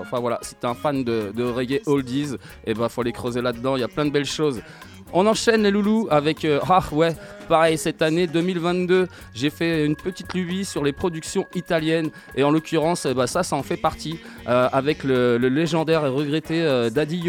enfin 0.00 0.20
voilà, 0.20 0.38
si 0.42 0.54
t'es 0.54 0.66
un 0.66 0.74
fan 0.74 1.02
de, 1.02 1.42
reggae 1.42 1.80
oldies, 1.86 2.34
et 2.66 2.74
ben 2.74 2.90
faut 2.90 3.00
aller 3.00 3.12
creuser 3.12 3.40
là-dedans. 3.40 3.76
Il 3.76 3.80
y 3.80 3.84
a 3.84 3.88
plein 3.88 4.04
de 4.04 4.10
belles 4.10 4.26
choses. 4.26 4.60
On 5.16 5.28
enchaîne 5.28 5.62
les 5.62 5.70
loulous 5.70 6.08
avec 6.10 6.44
euh, 6.44 6.58
ah 6.68 6.82
ouais 6.90 7.14
pareil 7.44 7.78
cette 7.78 8.02
année 8.02 8.26
2022 8.26 9.08
j'ai 9.34 9.50
fait 9.50 9.84
une 9.84 9.96
petite 9.96 10.34
lubie 10.34 10.64
sur 10.64 10.82
les 10.84 10.92
productions 10.92 11.46
italiennes. 11.54 12.10
Et 12.34 12.42
en 12.42 12.50
l'occurrence 12.50 13.06
ben, 13.06 13.26
ça 13.26 13.42
ça 13.42 13.56
en 13.56 13.62
fait 13.62 13.76
partie 13.76 14.18
euh, 14.48 14.68
avec 14.72 15.04
le, 15.04 15.36
légendaire 15.36 16.04
et 16.04 16.08
regretté 16.08 16.62
euh, 16.62 16.90
Daddy 16.90 17.22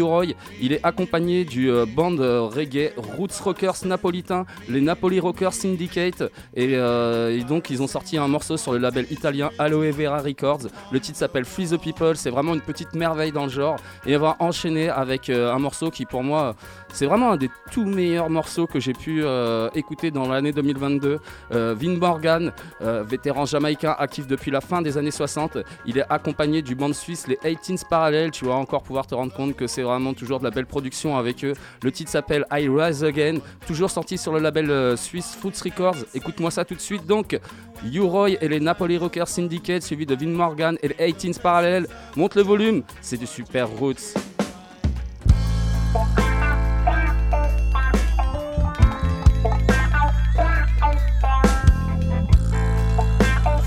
il 0.60 0.72
est 0.72 0.80
accompagné 0.84 1.44
du 1.44 1.70
euh, 1.70 1.86
band 1.86 2.16
reggae 2.16 2.92
Roots 2.96 3.40
Rockers 3.42 3.84
napolitain 3.84 4.44
les 4.68 4.80
Napoli 4.80 5.20
Rockers 5.20 5.54
Syndicate. 5.54 6.22
Et, 6.54 6.72
et 6.72 7.44
donc 7.48 7.70
ils 7.70 7.82
ont 7.82 7.86
sorti 7.86 8.18
un 8.18 8.28
morceau 8.28 8.56
sur 8.56 8.72
le 8.72 8.78
label 8.78 9.06
italien 9.10 9.50
Aloe 9.58 9.90
Vera 9.90 10.18
Records. 10.18 10.68
Le 10.92 11.00
titre 11.00 11.18
s'appelle 11.18 11.44
Free 11.44 11.68
the 11.68 11.80
People. 11.80 12.16
C'est 12.16 12.30
vraiment 12.30 12.54
une 12.54 12.60
petite 12.60 12.94
merveille 12.94 13.32
dans 13.32 13.44
le 13.44 13.50
genre. 13.50 13.76
Et 14.06 14.16
on 14.16 14.20
va 14.20 14.36
enchaîner 14.38 14.88
avec 14.88 15.30
un 15.30 15.58
morceau 15.58 15.90
qui 15.90 16.04
pour 16.04 16.22
moi 16.22 16.54
c'est 16.96 17.06
vraiment 17.06 17.32
un 17.32 17.36
des 17.36 17.50
tout 17.70 17.84
meilleurs 17.84 18.30
morceaux 18.30 18.66
que 18.66 18.80
j'ai 18.80 18.94
pu 18.94 19.22
euh, 19.22 19.68
dans 20.10 20.28
l'année 20.28 20.52
2022. 20.52 21.18
Euh, 21.52 21.74
Vin 21.78 21.96
Morgan, 21.96 22.52
euh, 22.82 23.02
vétéran 23.02 23.46
jamaïcain 23.46 23.94
actif 23.98 24.26
depuis 24.26 24.50
la 24.50 24.60
fin 24.60 24.82
des 24.82 24.98
années 24.98 25.10
60, 25.10 25.58
il 25.86 25.98
est 25.98 26.04
accompagné 26.08 26.62
du 26.62 26.74
band 26.74 26.92
suisse 26.92 27.26
les 27.26 27.36
18s 27.36 27.86
Parallel. 27.88 28.30
Tu 28.30 28.44
vas 28.44 28.54
encore 28.54 28.82
pouvoir 28.82 29.06
te 29.06 29.14
rendre 29.14 29.32
compte 29.32 29.56
que 29.56 29.66
c'est 29.66 29.82
vraiment 29.82 30.14
toujours 30.14 30.38
de 30.38 30.44
la 30.44 30.50
belle 30.50 30.66
production 30.66 31.16
avec 31.16 31.44
eux. 31.44 31.54
Le 31.82 31.92
titre 31.92 32.10
s'appelle 32.10 32.44
I 32.52 32.68
Rise 32.68 33.04
Again, 33.04 33.38
toujours 33.66 33.90
sorti 33.90 34.18
sur 34.18 34.32
le 34.32 34.40
label 34.40 34.70
euh, 34.70 34.96
suisse 34.96 35.36
Foots 35.40 35.62
Records. 35.64 35.96
Écoute-moi 36.14 36.50
ça 36.50 36.64
tout 36.64 36.74
de 36.74 36.80
suite 36.80 37.06
donc. 37.06 37.38
Uroy 37.84 38.30
et 38.40 38.48
les 38.48 38.60
Napoli 38.60 38.96
Rockers 38.96 39.28
Syndicate, 39.28 39.82
suivi 39.82 40.06
de 40.06 40.14
Vin 40.14 40.28
Morgan 40.28 40.76
et 40.82 40.88
les 40.88 41.12
18s 41.12 41.40
Parallel. 41.40 41.86
Monte 42.16 42.34
le 42.34 42.42
volume, 42.42 42.82
c'est 43.00 43.18
du 43.18 43.26
super 43.26 43.68
roots. 43.68 44.14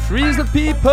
Freeze 0.10 0.38
the 0.38 0.46
people. 0.46 0.90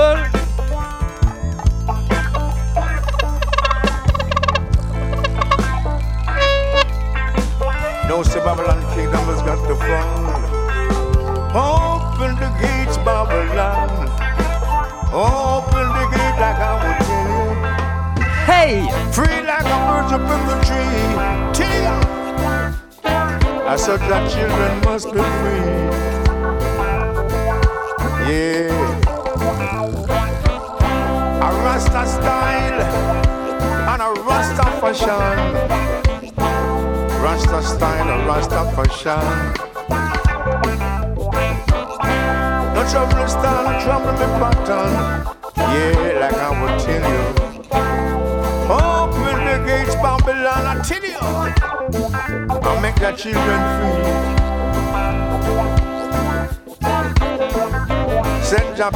No, 8.06 8.22
say 8.22 8.40
Babylon 8.40 8.82
kingdom 8.94 9.24
has 9.24 9.40
got 9.40 9.56
to 9.68 9.74
fall. 9.74 10.36
Open 11.56 12.36
the 12.36 12.50
gates, 12.60 12.98
Babylon. 12.98 13.88
Open 15.14 15.88
the 15.96 16.06
gate 16.12 16.36
like 16.38 16.60
I 16.60 16.76
would 16.84 16.98
tell 17.06 17.28
you. 17.32 17.56
Hey! 18.44 18.84
Free 19.12 19.40
like 19.46 19.64
a 19.64 19.78
bird 19.88 20.12
up 20.12 20.28
in 20.28 20.40
the 20.46 20.56
tree. 20.66 21.08
Tell. 21.54 22.00
I 23.66 23.76
said 23.76 24.00
that 24.10 24.30
children 24.30 24.72
must 24.84 25.06
be 25.10 25.22
free. 25.40 26.16
Yeah. 28.30 29.05
Rasta 31.76 32.06
style 32.06 32.80
and 33.90 34.00
a 34.00 34.08
Rasta 34.22 34.64
fashion. 34.80 35.28
Rasta 37.20 37.62
style 37.62 38.08
and 38.08 38.26
Rasta 38.26 38.64
fashion. 38.74 39.24
No 42.72 42.80
trouble 42.90 43.28
style, 43.28 43.64
no 43.68 43.72
trouble 43.84 44.12
me 44.12 44.26
pattern. 44.40 44.92
Yeah, 45.58 46.18
like 46.18 46.38
I 46.38 46.48
would 46.62 46.76
tell 46.80 47.04
you. 47.12 47.24
Open 48.72 49.38
the 49.44 49.56
gates, 49.66 49.96
Babylon, 49.96 50.64
I 50.66 50.68
tell 50.80 51.04
you. 51.04 51.20
I'll 52.64 52.80
make 52.80 52.96
the 52.96 53.12
children 53.12 53.60
free. 53.76 54.00
Set 58.42 58.78
your 58.78 58.90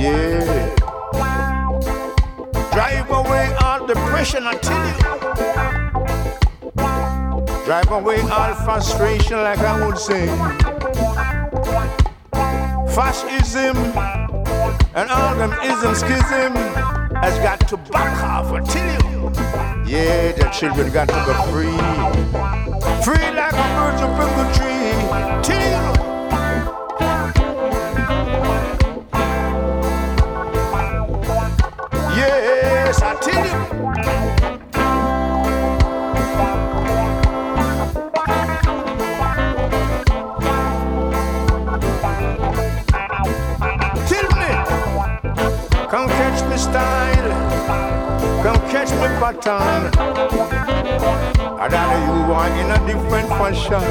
Yeah. 0.00 0.74
Drive 2.72 3.10
away 3.10 3.52
all 3.60 3.84
depression, 3.84 4.44
I 4.46 4.54
tell 4.54 4.86
you. 4.86 4.98
Drive 7.64 7.90
away 7.90 8.20
all 8.20 8.54
frustration, 8.54 9.38
like 9.38 9.58
I 9.58 9.84
would 9.84 9.98
say. 9.98 10.26
Fascism 12.94 13.76
and 14.94 15.10
all 15.10 15.34
them 15.34 15.52
ism 15.64 15.94
schism 15.94 16.54
has 17.22 17.36
got 17.40 17.66
to 17.68 17.76
back 17.76 18.22
off, 18.22 18.52
I 18.52 18.60
tell 18.60 19.10
you. 19.10 19.32
Yeah, 19.84 20.32
the 20.32 20.48
children 20.50 20.92
got 20.92 21.08
to 21.08 21.14
be 21.26 21.34
free. 21.50 21.76
Free 23.02 23.30
like 23.34 23.52
a 23.52 23.66
bird 23.74 24.00
of 24.06 24.16
the 24.36 24.44
tree. 24.54 25.42
Tell 25.42 25.94
you. 25.94 25.97
Yes, 32.18 33.00
I 33.00 33.14
tell 33.20 33.46
you. 33.46 33.58
Come 45.88 46.08
catch 46.08 46.42
me 46.50 46.56
style, 46.58 47.30
come 48.42 48.60
catch 48.68 48.90
me 49.00 49.08
pattern. 49.20 49.82
I 51.58 51.66
rather 51.70 51.98
you 52.06 52.32
are 52.34 52.50
in 52.60 52.68
a 52.70 52.78
different 52.86 53.28
fashion. 53.38 53.86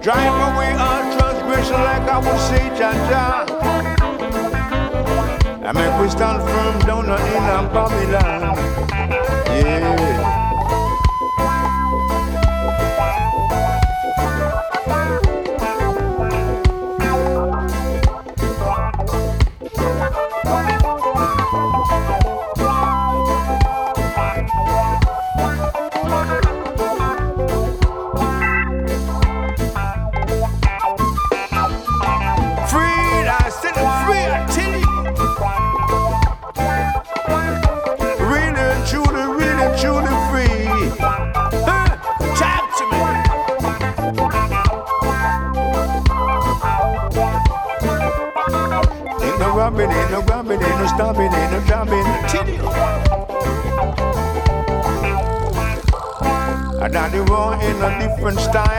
Drive 0.00 0.36
away 0.48 0.72
all 0.72 1.04
transgression 1.16 1.80
like 1.90 2.08
I 2.08 2.18
would 2.18 2.40
say, 2.40 2.64
Jaja. 2.78 4.01
I 5.72 5.74
make 5.74 6.02
we 6.02 6.10
stand 6.10 6.42
firm 6.42 6.78
down 6.80 7.04
in 7.06 7.72
Babylon. 7.72 8.56
Yeah. 9.48 10.11
A 58.38 58.71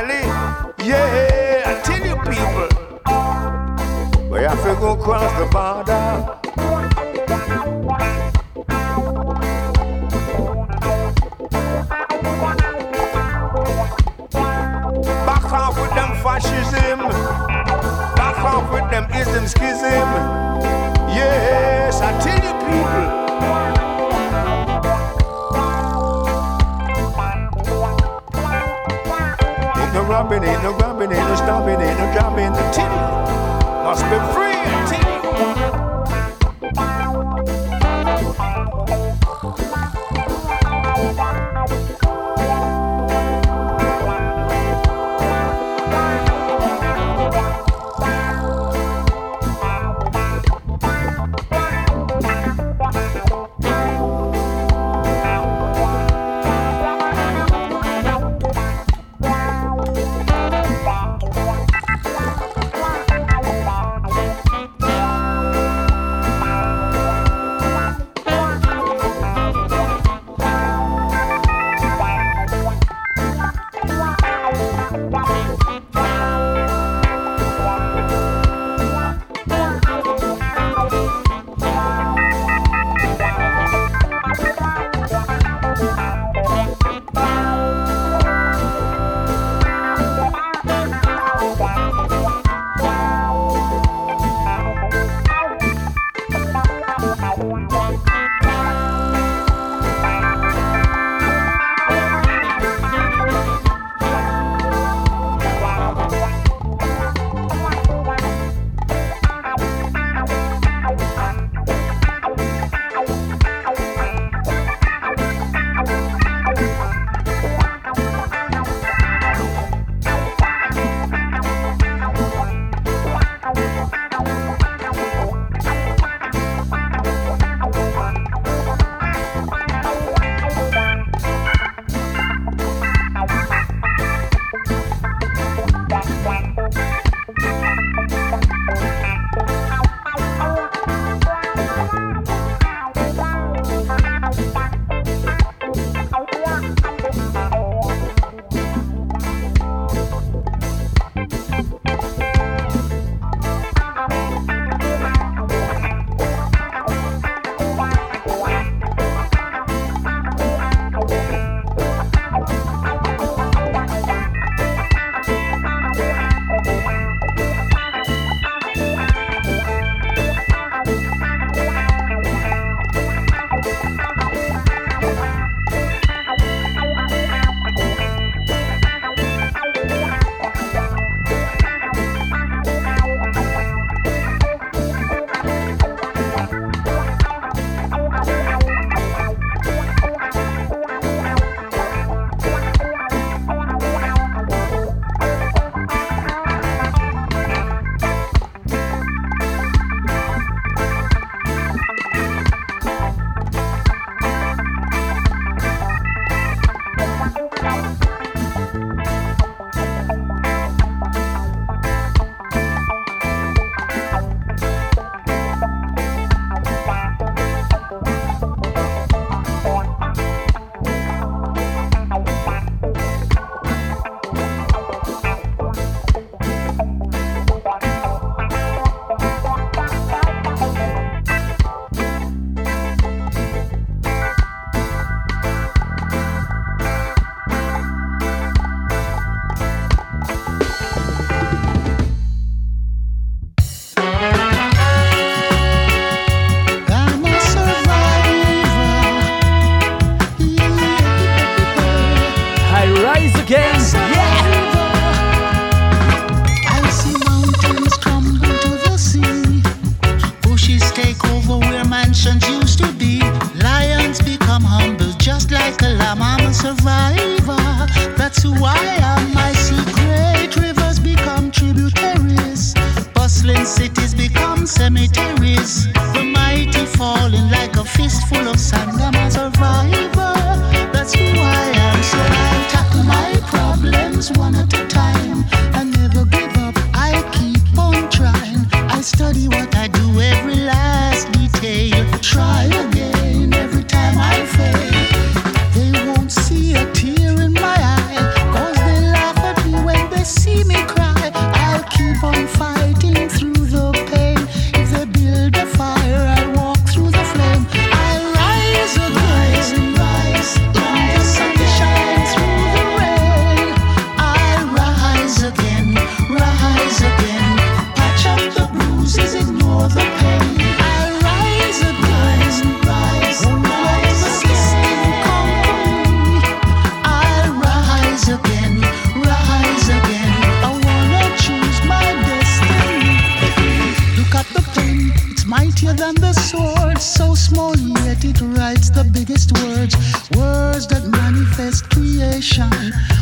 yet 337.83 338.23
it 338.23 338.41
writes 338.41 338.89
the 338.89 339.03
biggest 339.03 339.51
words. 339.63 339.95
Words 340.35 340.87
that 340.87 341.05
manifest 341.07 341.89
creation. 341.89 342.71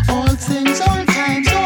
All 0.09 0.28
things, 0.36 0.80
all 0.82 1.05
times, 1.05 1.47
all 1.49 1.61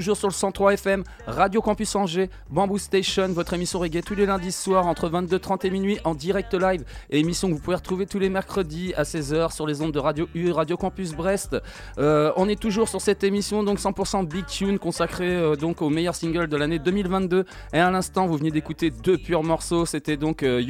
toujours 0.00 0.16
sur 0.16 0.28
le 0.28 0.32
103 0.32 0.72
FM, 0.72 1.04
Radio 1.26 1.60
Campus 1.60 1.94
Angers, 1.94 2.30
Bamboo 2.48 2.78
Station, 2.78 3.28
votre 3.28 3.52
émission 3.52 3.80
reggae 3.80 4.00
tous 4.00 4.14
les 4.14 4.24
lundis 4.24 4.50
soirs 4.50 4.86
entre 4.86 5.10
22h30 5.10 5.66
et 5.66 5.70
minuit 5.70 5.98
en 6.04 6.14
direct 6.14 6.54
live. 6.54 6.84
Et 7.10 7.20
émission 7.20 7.48
que 7.48 7.52
vous 7.52 7.60
pouvez 7.60 7.76
retrouver 7.76 8.06
tous 8.06 8.18
les 8.18 8.30
mercredis 8.30 8.94
à 8.96 9.02
16h 9.02 9.52
sur 9.52 9.66
les 9.66 9.82
ondes 9.82 9.92
de 9.92 9.98
Radio 9.98 10.26
U, 10.34 10.52
Radio 10.52 10.78
Campus 10.78 11.12
Brest. 11.12 11.54
Euh, 11.98 12.32
on 12.36 12.48
est 12.48 12.58
toujours 12.58 12.88
sur 12.88 13.02
cette 13.02 13.24
émission, 13.24 13.62
donc 13.62 13.78
100% 13.78 14.26
Big 14.26 14.46
Tune 14.46 14.78
consacrée 14.78 15.36
euh, 15.36 15.54
donc 15.54 15.82
au 15.82 15.90
meilleur 15.90 16.14
single 16.14 16.48
de 16.48 16.56
l'année 16.56 16.78
2022. 16.78 17.44
Et 17.74 17.78
à 17.78 17.90
l'instant, 17.90 18.26
vous 18.26 18.38
venez 18.38 18.50
d'écouter 18.50 18.90
deux 18.90 19.18
purs 19.18 19.42
morceaux. 19.42 19.84
C'était 19.84 20.16
donc 20.16 20.42
euh, 20.42 20.62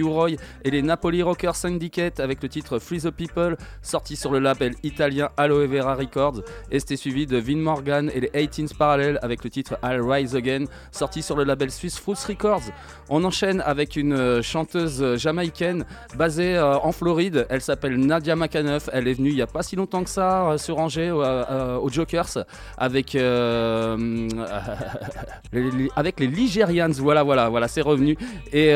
et 0.64 0.70
les 0.72 0.82
Napoli 0.82 1.22
Rockers 1.22 1.54
Syndicate 1.54 2.18
avec 2.18 2.42
le 2.42 2.48
titre 2.48 2.80
Free 2.80 2.98
the 2.98 3.10
People, 3.10 3.56
sorti 3.80 4.16
sur 4.16 4.32
le 4.32 4.40
label 4.40 4.74
italien 4.82 5.28
Aloe 5.36 5.68
Vera 5.68 5.94
Records. 5.94 6.42
Et 6.72 6.80
c'était 6.80 6.96
suivi 6.96 7.26
de 7.26 7.38
Vin 7.38 7.58
Morgan 7.58 8.10
et 8.12 8.20
les 8.22 8.30
18s 8.46 8.76
Parallel 8.76 9.19
avec 9.22 9.44
le 9.44 9.50
titre 9.50 9.78
I'll 9.82 10.00
Rise 10.00 10.36
Again, 10.36 10.64
sorti 10.92 11.22
sur 11.22 11.36
le 11.36 11.44
label 11.44 11.70
suisse 11.70 11.98
Fruits 11.98 12.16
Records. 12.26 12.62
On 13.08 13.24
enchaîne 13.24 13.62
avec 13.66 13.96
une 13.96 14.12
euh, 14.12 14.42
chanteuse 14.42 15.02
euh, 15.02 15.16
jamaïcaine 15.16 15.84
basée 16.16 16.56
euh, 16.56 16.78
en 16.78 16.92
Floride. 16.92 17.46
Elle 17.50 17.60
s'appelle 17.60 17.96
Nadia 17.96 18.36
McAnuff. 18.36 18.88
Elle 18.92 19.08
est 19.08 19.14
venue 19.14 19.30
il 19.30 19.34
n'y 19.34 19.42
a 19.42 19.46
pas 19.46 19.62
si 19.62 19.76
longtemps 19.76 20.04
que 20.04 20.10
ça 20.10 20.56
sur 20.58 20.78
Angers 20.78 21.10
aux 21.10 21.88
Jokers 21.88 22.44
avec, 22.78 23.14
avec 25.96 26.20
les 26.20 26.26
Ligerians. 26.26 26.90
Voilà, 26.90 27.22
voilà, 27.22 27.48
voilà, 27.48 27.68
c'est 27.68 27.80
revenu. 27.80 28.16
Et 28.52 28.74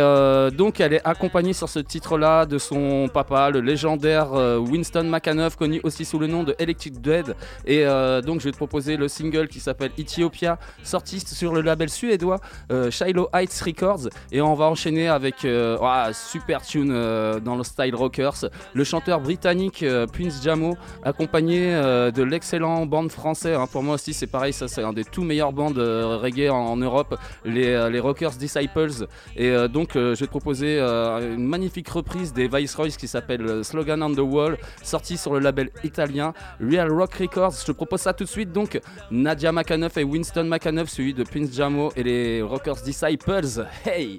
donc, 0.56 0.80
elle 0.80 0.94
est 0.94 1.04
accompagnée 1.04 1.52
sur 1.52 1.68
ce 1.68 1.78
titre-là 1.78 2.46
de 2.46 2.58
son 2.58 3.08
papa, 3.12 3.50
le 3.50 3.60
légendaire 3.60 4.32
Winston 4.32 5.04
McAnuff, 5.04 5.56
connu 5.56 5.80
aussi 5.82 6.04
sous 6.04 6.18
le 6.18 6.26
nom 6.26 6.42
de 6.42 6.54
Electric 6.58 7.00
Dead. 7.00 7.34
Et 7.66 7.84
donc, 8.24 8.40
je 8.40 8.46
vais 8.46 8.52
te 8.52 8.56
proposer 8.56 8.96
le 8.96 9.08
single 9.08 9.48
qui 9.48 9.60
s'appelle 9.60 9.90
Ethiopia, 9.98 10.33
sorti 10.82 11.20
sur 11.20 11.52
le 11.52 11.60
label 11.60 11.88
suédois 11.88 12.38
euh, 12.70 12.90
Shiloh 12.90 13.28
Heights 13.32 13.60
Records. 13.64 14.08
Et 14.32 14.40
on 14.40 14.54
va 14.54 14.66
enchaîner 14.66 15.08
avec 15.08 15.44
euh, 15.44 15.78
ouah, 15.78 16.12
super 16.12 16.62
tune 16.62 16.90
euh, 16.92 17.40
dans 17.40 17.56
le 17.56 17.64
style 17.64 17.94
rockers, 17.94 18.46
le 18.72 18.84
chanteur 18.84 19.20
britannique 19.20 19.82
euh, 19.82 20.06
Prince 20.06 20.40
Jamo, 20.42 20.76
accompagné 21.02 21.72
de 21.74 22.22
l'excellent 22.22 22.86
band 22.86 23.08
français. 23.08 23.54
hein. 23.54 23.66
Pour 23.70 23.82
moi 23.82 23.94
aussi, 23.94 24.12
c'est 24.12 24.26
pareil, 24.26 24.52
ça 24.52 24.68
c'est 24.68 24.82
un 24.82 24.92
des 24.92 25.04
tout 25.04 25.22
meilleurs 25.22 25.52
bands 25.52 25.72
euh, 25.76 26.18
reggae 26.18 26.50
en, 26.50 26.76
Europe, 26.76 27.16
les, 27.44 28.00
Rockers 28.00 28.32
Disciples. 28.32 29.06
Et 29.36 29.54
donc, 29.68 29.90
je 29.94 30.10
vais 30.10 30.26
te 30.26 30.30
proposer 30.30 30.78
une 30.80 31.46
magnifique 31.46 31.88
reprise 31.88 32.32
des 32.32 32.48
Viceroys 32.48 32.90
qui 32.90 33.08
s'appelle 33.08 33.64
Slogan 33.64 34.02
on 34.02 34.12
the 34.12 34.18
Wall, 34.18 34.58
sorti 34.82 35.16
sur 35.16 35.32
le 35.32 35.40
label 35.40 35.70
italien 35.84 36.34
Real 36.60 36.90
Rock 36.92 37.14
Records. 37.14 37.54
Je 37.60 37.66
te 37.66 37.72
propose 37.72 38.00
ça 38.00 38.12
tout 38.12 38.24
de 38.24 38.28
suite. 38.28 38.52
Donc, 38.52 38.80
Nadia 39.10 39.52
McAnuff 39.52 39.96
et 39.96 40.04
Winston 40.24 40.44
McAnuff, 40.44 40.88
suivi 40.88 41.12
de 41.12 41.22
Prince 41.22 41.54
Jamo 41.54 41.92
et 41.96 42.02
les 42.02 42.40
Rockers 42.40 42.80
Disciples. 42.82 43.66
Hey! 43.84 44.18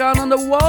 On 0.00 0.28
the 0.28 0.38
wall. 0.38 0.67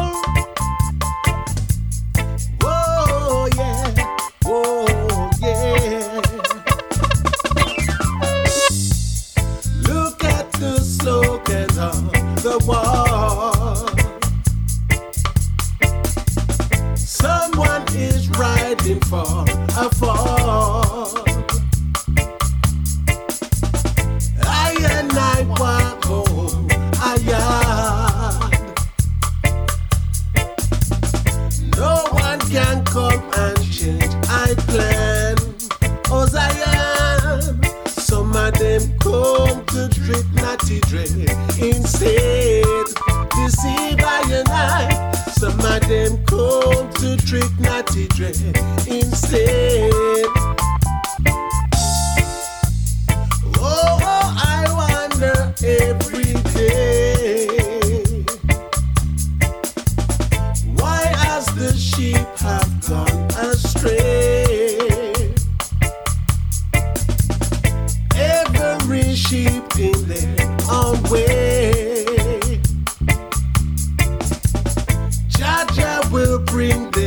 Will 76.29 76.37
bring 76.37 76.98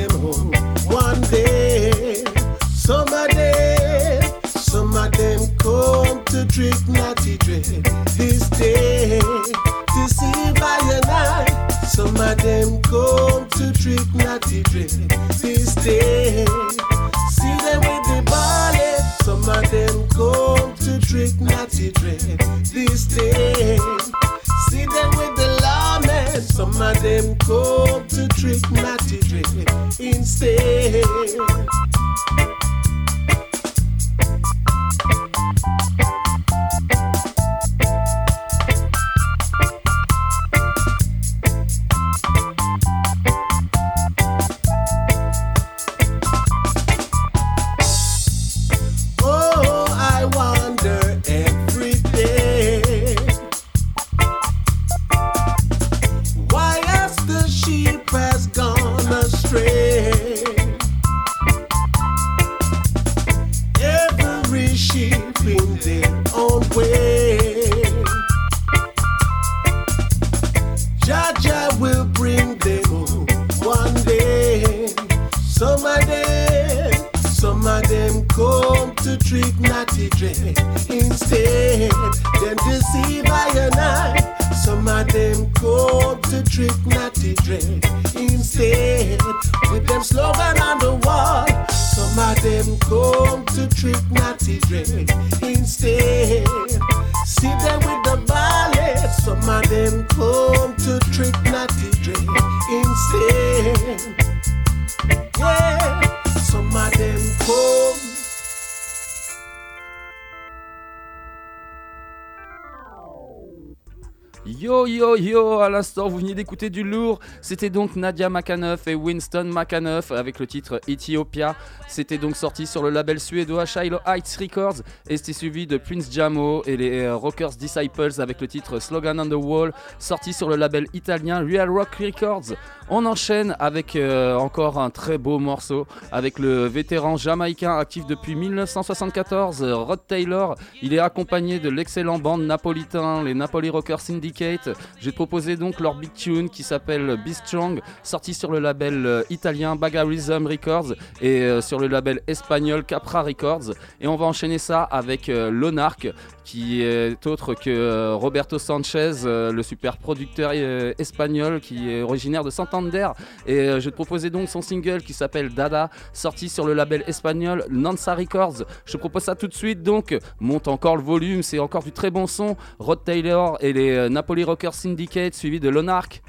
d'écouter 116.43 116.71
du 116.71 116.83
lourd, 116.83 117.21
c'était 117.41 117.71
donc 117.71 117.95
Nadia 117.95 118.29
McAnuff 118.29 118.89
et 118.89 118.97
Winston 118.97 119.45
McAnuff 119.55 120.11
avec 120.11 120.41
le 120.41 120.49
titre 120.49 120.81
Ethiopia. 120.89 121.55
C'était 121.87 122.19
donc 122.19 122.35
sorti 122.35 122.67
sur 122.67 122.83
le 122.83 122.91
label 122.91 123.21
suédois 123.21 123.65
Shiloh 123.65 124.01
Heights 124.05 124.37
Records 124.41 124.83
et 125.09 125.17
c'était 125.19 125.35
suivi 125.35 125.69
de 125.69 125.77
Prince 125.77 126.09
Jamo 126.11 126.65
et 126.67 126.77
les 126.77 127.03
euh, 127.03 127.15
Rockers 127.15 127.51
Disciples 127.51 128.21
avec 128.21 128.41
le 128.41 128.49
titre 128.49 128.81
Slogan 128.81 129.21
on 129.21 129.29
the 129.29 129.35
Wall 129.35 129.73
sorti 130.01 130.33
sur 130.33 130.49
le 130.49 130.57
label 130.57 130.87
italien 130.95 131.47
Real 131.47 131.71
Rock 131.71 131.95
Records. 132.01 132.57
On 132.91 133.07
enchaîne 133.07 133.55
avec 133.61 133.95
euh, 133.95 134.35
encore 134.35 134.81
un 134.81 134.91
très 134.91 135.17
beau 135.17 135.39
morceau 135.39 135.87
avec 136.11 136.41
le 136.41 136.67
vétéran 136.67 137.17
jamaïcain 137.17 137.79
actif 137.79 138.05
depuis 138.07 138.35
1974, 138.35 139.63
euh, 139.63 139.77
Rod 139.77 140.01
Taylor. 140.09 140.57
Il 140.83 140.93
est 140.93 140.99
accompagné 140.99 141.61
de 141.61 141.71
l'excellent 141.71 142.19
band 142.19 142.39
napolitain, 142.39 143.23
les 143.23 143.35
Napoli 143.35 143.71
Rockers 143.71 144.01
Syndicate. 144.01 144.71
Te 145.01 145.11
proposer 145.11 145.57
donc 145.57 145.79
leur 145.79 145.95
big 145.95 146.13
tune 146.15 146.32
qui 146.51 146.63
s'appelle 146.63 147.19
Be 147.25 147.33
Strong, 147.33 147.81
sorti 148.03 148.33
sur 148.33 148.51
le 148.51 148.59
label 148.59 149.05
euh, 149.07 149.23
italien 149.29 149.77
Bagarism 149.77 150.47
Records 150.47 150.95
et 151.21 151.43
euh, 151.43 151.61
sur 151.61 151.79
le 151.79 151.89
label 151.89 152.21
espagnol 152.27 152.85
Capra 152.85 153.23
Records. 153.23 153.75
Et 154.01 154.07
on 154.07 154.17
va 154.17 154.27
enchaîner 154.27 154.59
ça 154.59 154.83
avec 154.83 155.29
euh, 155.29 155.51
Lonarch 155.51 156.09
qui 156.45 156.83
est 156.83 157.25
autre 157.29 157.55
que 157.55 158.15
Roberto 158.15 158.59
Sanchez, 158.59 159.13
le 159.25 159.63
super 159.63 159.97
producteur 159.97 160.51
espagnol 160.99 161.61
qui 161.61 161.89
est 161.89 162.03
originaire 162.03 162.43
de 162.43 162.51
Santander. 162.51 163.11
Et 163.47 163.81
je 163.81 163.89
te 163.89 163.95
proposer 163.95 164.29
donc 164.29 164.49
son 164.49 164.61
single 164.61 165.03
qui 165.03 165.13
s'appelle 165.13 165.55
Dada, 165.55 165.89
sorti 166.13 166.49
sur 166.49 166.67
le 166.67 166.75
label 166.75 167.05
espagnol 167.07 167.65
Nansa 167.71 168.17
Records. 168.17 168.65
Je 168.85 168.93
te 168.93 168.97
propose 168.99 169.23
ça 169.23 169.37
tout 169.37 169.47
de 169.47 169.55
suite, 169.55 169.85
donc 169.85 170.19
monte 170.41 170.67
encore 170.67 170.97
le 170.97 171.05
volume, 171.05 171.45
c'est 171.45 171.61
encore 171.61 171.85
du 171.85 171.93
très 171.93 172.11
bon 172.11 172.27
son. 172.27 172.57
Rod 172.81 173.05
Taylor 173.05 173.57
et 173.61 173.73
les 173.73 174.09
Napoli 174.11 174.43
Rockers 174.43 174.75
Syndicate, 174.75 175.35
suivi 175.35 175.61
de 175.61 175.69
Lonarch. 175.69 176.22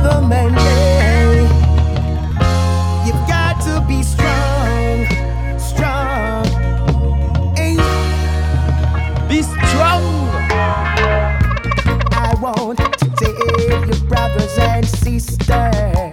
Brother 0.00 0.26
man, 0.28 0.52
you've 3.04 3.26
got 3.26 3.60
to 3.62 3.84
be 3.88 4.02
strong, 4.04 5.06
strong. 5.58 6.44
Hey. 7.56 7.74
Be 9.28 9.42
strong. 9.42 10.04
I 12.12 12.34
want 12.40 12.78
to 12.78 13.10
tell 13.16 13.34
you, 13.58 13.94
brothers 14.08 14.58
and 14.58 14.86
sisters, 14.86 16.07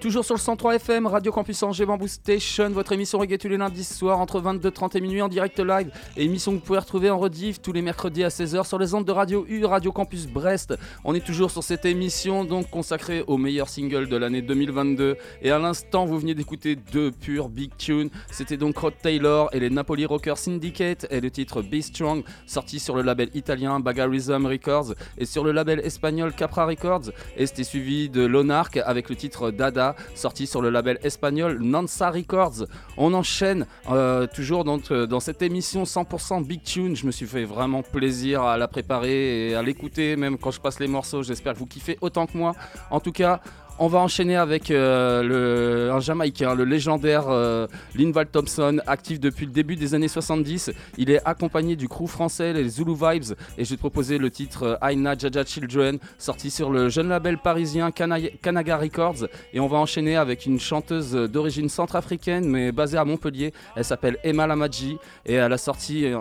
Toujours 0.00 0.24
sur 0.24 0.34
le 0.34 0.40
103 0.40 0.76
FM, 0.76 1.06
Radio 1.06 1.32
Campus 1.32 1.62
Angers, 1.62 1.86
Bamboo 1.86 2.06
Station, 2.06 2.70
votre 2.70 2.92
émission 2.92 3.18
reggae 3.18 3.38
tous 3.38 3.48
les 3.48 3.56
lundis 3.56 3.84
soirs 3.84 4.18
entre 4.18 4.40
22h30 4.40 4.96
et 4.96 5.00
minuit 5.00 5.22
en 5.22 5.28
direct 5.28 5.58
live. 5.58 5.90
Émission 6.16 6.52
que 6.52 6.58
vous 6.58 6.64
pouvez 6.64 6.78
retrouver 6.78 7.10
en 7.10 7.18
rediff 7.18 7.60
tous 7.60 7.72
les 7.72 7.82
mercredis 7.82 8.24
à 8.24 8.28
16h 8.28 8.66
sur 8.66 8.78
les 8.78 8.94
ondes 8.94 9.04
de 9.04 9.12
Radio 9.12 9.46
U, 9.48 9.64
Radio 9.64 9.92
Campus 9.92 10.26
Brest. 10.26 10.74
On 11.04 11.14
est 11.14 11.24
toujours 11.24 11.50
sur 11.50 11.62
cette 11.62 11.84
émission 11.84 12.44
donc 12.44 12.70
consacrée 12.70 13.24
aux 13.26 13.38
meilleurs 13.38 13.68
singles 13.68 14.08
de 14.08 14.16
l'année 14.16 14.42
2022. 14.42 15.16
Et 15.42 15.50
à 15.50 15.58
l'instant, 15.58 16.04
vous 16.04 16.18
veniez 16.18 16.34
d'écouter 16.34 16.76
deux 16.76 17.10
purs 17.10 17.48
big 17.48 17.76
tunes. 17.76 18.10
C'était 18.30 18.56
donc 18.56 18.76
Rod 18.76 18.94
Taylor 19.02 19.48
et 19.52 19.60
les 19.60 19.70
Napoli 19.70 20.06
Rockers 20.06 20.38
Syndicate 20.38 21.06
et 21.10 21.20
le 21.20 21.30
titre 21.30 21.62
Be 21.62 21.80
Strong, 21.80 22.22
sorti 22.46 22.78
sur 22.78 22.96
le 22.96 23.02
label 23.02 23.30
italien 23.34 23.80
Bagarism 23.80 24.46
Records 24.46 24.94
et 25.18 25.24
sur 25.24 25.44
le 25.44 25.52
label 25.52 25.80
espagnol 25.80 26.32
Capra 26.32 26.66
Records. 26.66 27.10
Et 27.36 27.46
c'était 27.46 27.64
suivi 27.64 28.08
de 28.08 28.24
Lonarch 28.24 28.76
avec 28.84 29.08
le 29.08 29.16
titre 29.16 29.45
Dada, 29.50 29.96
sorti 30.14 30.46
sur 30.46 30.62
le 30.62 30.70
label 30.70 30.98
espagnol 31.02 31.58
Nansa 31.60 32.10
Records. 32.10 32.66
On 32.96 33.14
enchaîne 33.14 33.66
euh, 33.90 34.26
toujours 34.26 34.64
dans, 34.64 34.78
euh, 34.90 35.06
dans 35.06 35.20
cette 35.20 35.42
émission 35.42 35.84
100% 35.84 36.44
Big 36.44 36.62
Tune. 36.62 36.96
Je 36.96 37.06
me 37.06 37.12
suis 37.12 37.26
fait 37.26 37.44
vraiment 37.44 37.82
plaisir 37.82 38.42
à 38.42 38.56
la 38.56 38.68
préparer 38.68 39.50
et 39.50 39.54
à 39.54 39.62
l'écouter, 39.62 40.16
même 40.16 40.38
quand 40.38 40.50
je 40.50 40.60
passe 40.60 40.80
les 40.80 40.88
morceaux. 40.88 41.22
J'espère 41.22 41.54
que 41.54 41.58
vous 41.58 41.66
kiffez 41.66 41.98
autant 42.00 42.26
que 42.26 42.36
moi. 42.36 42.52
En 42.90 43.00
tout 43.00 43.12
cas, 43.12 43.40
on 43.78 43.88
va 43.88 43.98
enchaîner 43.98 44.36
avec 44.36 44.70
euh, 44.70 45.22
le, 45.22 45.92
un 45.92 46.00
Jamaïcain, 46.00 46.54
le 46.54 46.64
légendaire 46.64 47.28
euh, 47.28 47.66
Linval 47.94 48.26
Thompson, 48.28 48.78
actif 48.86 49.20
depuis 49.20 49.44
le 49.46 49.52
début 49.52 49.76
des 49.76 49.94
années 49.94 50.08
70. 50.08 50.70
Il 50.96 51.10
est 51.10 51.20
accompagné 51.26 51.76
du 51.76 51.86
crew 51.88 52.06
français, 52.06 52.52
les 52.54 52.68
Zulu 52.68 52.94
Vibes, 52.94 53.34
et 53.58 53.64
je 53.64 53.70
vais 53.70 53.76
te 53.76 53.80
proposer 53.80 54.16
le 54.18 54.30
titre 54.30 54.62
euh, 54.82 54.88
Aina 54.88 55.16
Jaja 55.16 55.44
Children, 55.44 55.98
sorti 56.18 56.50
sur 56.50 56.70
le 56.70 56.88
jeune 56.88 57.08
label 57.08 57.38
parisien 57.38 57.90
Kana- 57.90 58.20
Kanaga 58.42 58.78
Records. 58.78 59.26
Et 59.52 59.60
on 59.60 59.66
va 59.66 59.76
enchaîner 59.78 60.16
avec 60.16 60.46
une 60.46 60.58
chanteuse 60.58 61.12
d'origine 61.12 61.68
centrafricaine, 61.68 62.48
mais 62.48 62.72
basée 62.72 62.98
à 62.98 63.04
Montpellier. 63.04 63.52
Elle 63.76 63.84
s'appelle 63.84 64.16
Emma 64.24 64.46
Lamadji, 64.46 64.96
et 65.26 65.34
elle 65.34 65.52
a 65.52 65.58
sorti 65.58 66.06
un 66.06 66.20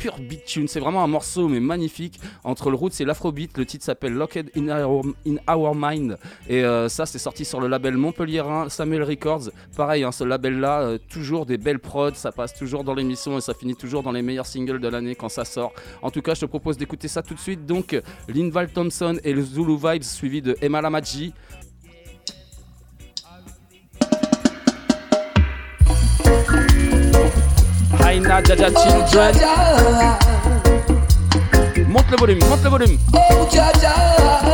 pur 0.00 0.16
beat 0.18 0.44
tune. 0.46 0.66
C'est 0.66 0.80
vraiment 0.80 1.04
un 1.04 1.06
morceau 1.06 1.46
mais 1.46 1.60
magnifique 1.60 2.18
entre 2.42 2.70
le 2.70 2.76
roots 2.76 3.00
et 3.00 3.04
l'afrobeat. 3.04 3.56
Le 3.58 3.66
titre 3.66 3.84
s'appelle 3.84 4.14
Locked 4.14 4.50
in 4.56 4.68
Our, 4.68 5.04
in 5.26 5.36
Our 5.46 5.74
Mind 5.76 6.16
et 6.48 6.64
euh, 6.64 6.88
ça 6.88 7.04
c'est 7.04 7.18
sorti 7.18 7.44
sur 7.44 7.60
le 7.60 7.68
label 7.68 7.96
Montpellierin 7.96 8.68
Samuel 8.70 9.02
Records. 9.02 9.50
Pareil, 9.76 10.02
hein, 10.02 10.12
ce 10.12 10.24
label-là, 10.24 10.80
euh, 10.80 10.98
toujours 11.10 11.44
des 11.44 11.58
belles 11.58 11.78
prods, 11.78 12.14
ça 12.14 12.32
passe 12.32 12.54
toujours 12.54 12.82
dans 12.82 12.94
l'émission 12.94 13.36
et 13.36 13.42
ça 13.42 13.52
finit 13.52 13.76
toujours 13.76 14.02
dans 14.02 14.12
les 14.12 14.22
meilleurs 14.22 14.46
singles 14.46 14.80
de 14.80 14.88
l'année 14.88 15.14
quand 15.14 15.28
ça 15.28 15.44
sort. 15.44 15.72
En 16.00 16.10
tout 16.10 16.22
cas, 16.22 16.34
je 16.34 16.40
te 16.40 16.46
propose 16.46 16.78
d'écouter 16.78 17.08
ça 17.08 17.22
tout 17.22 17.34
de 17.34 17.40
suite. 17.40 17.66
Donc, 17.66 18.00
Linval 18.28 18.70
Thompson 18.72 19.18
et 19.22 19.34
le 19.34 19.42
Zulu 19.42 19.76
Vibes 19.76 20.02
suivi 20.02 20.40
de 20.40 20.56
Emma 20.62 20.80
Lamadji. 20.80 21.34
Haina 28.02 28.42
Jaja 28.42 28.70
Children. 28.70 29.34
Monte 31.88 32.10
le 32.10 32.16
volume, 32.16 32.40
monte 32.48 32.64
le 32.64 32.70
volume. 32.70 32.98
Oh, 33.12 33.48
hey! 33.52 34.49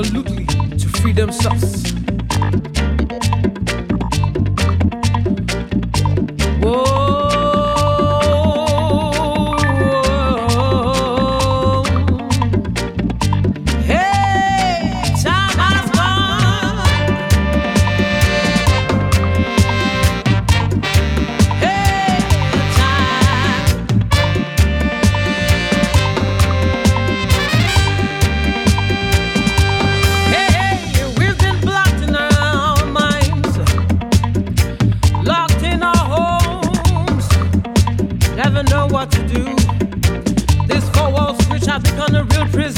absoluto. 0.00 0.25
what 38.96 39.12
to 39.12 39.22
do. 39.28 39.44
This 40.66 40.88
four 40.96 41.12
wall 41.12 41.34
switch 41.42 41.66
has 41.66 41.82
become 41.82 42.14
a 42.14 42.24
real 42.24 42.46
prison. 42.46 42.75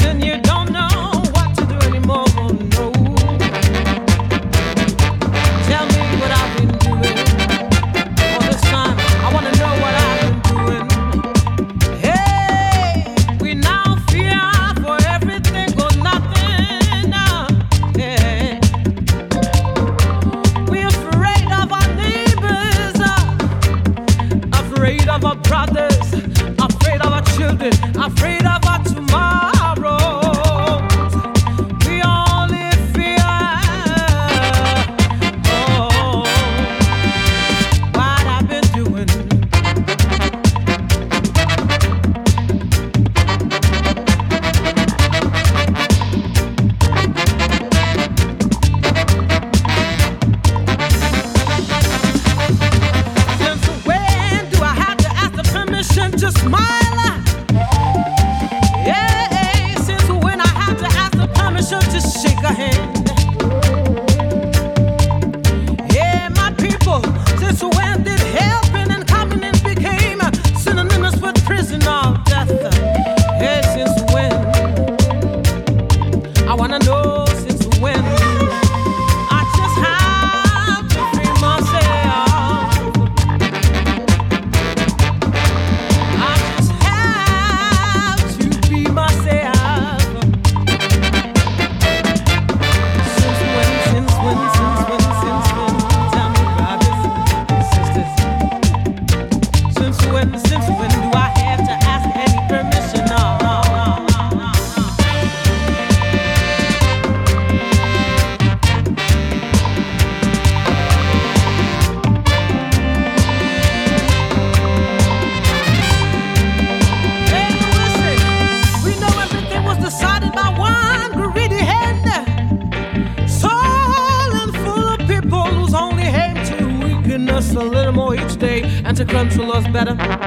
better. 129.71 130.18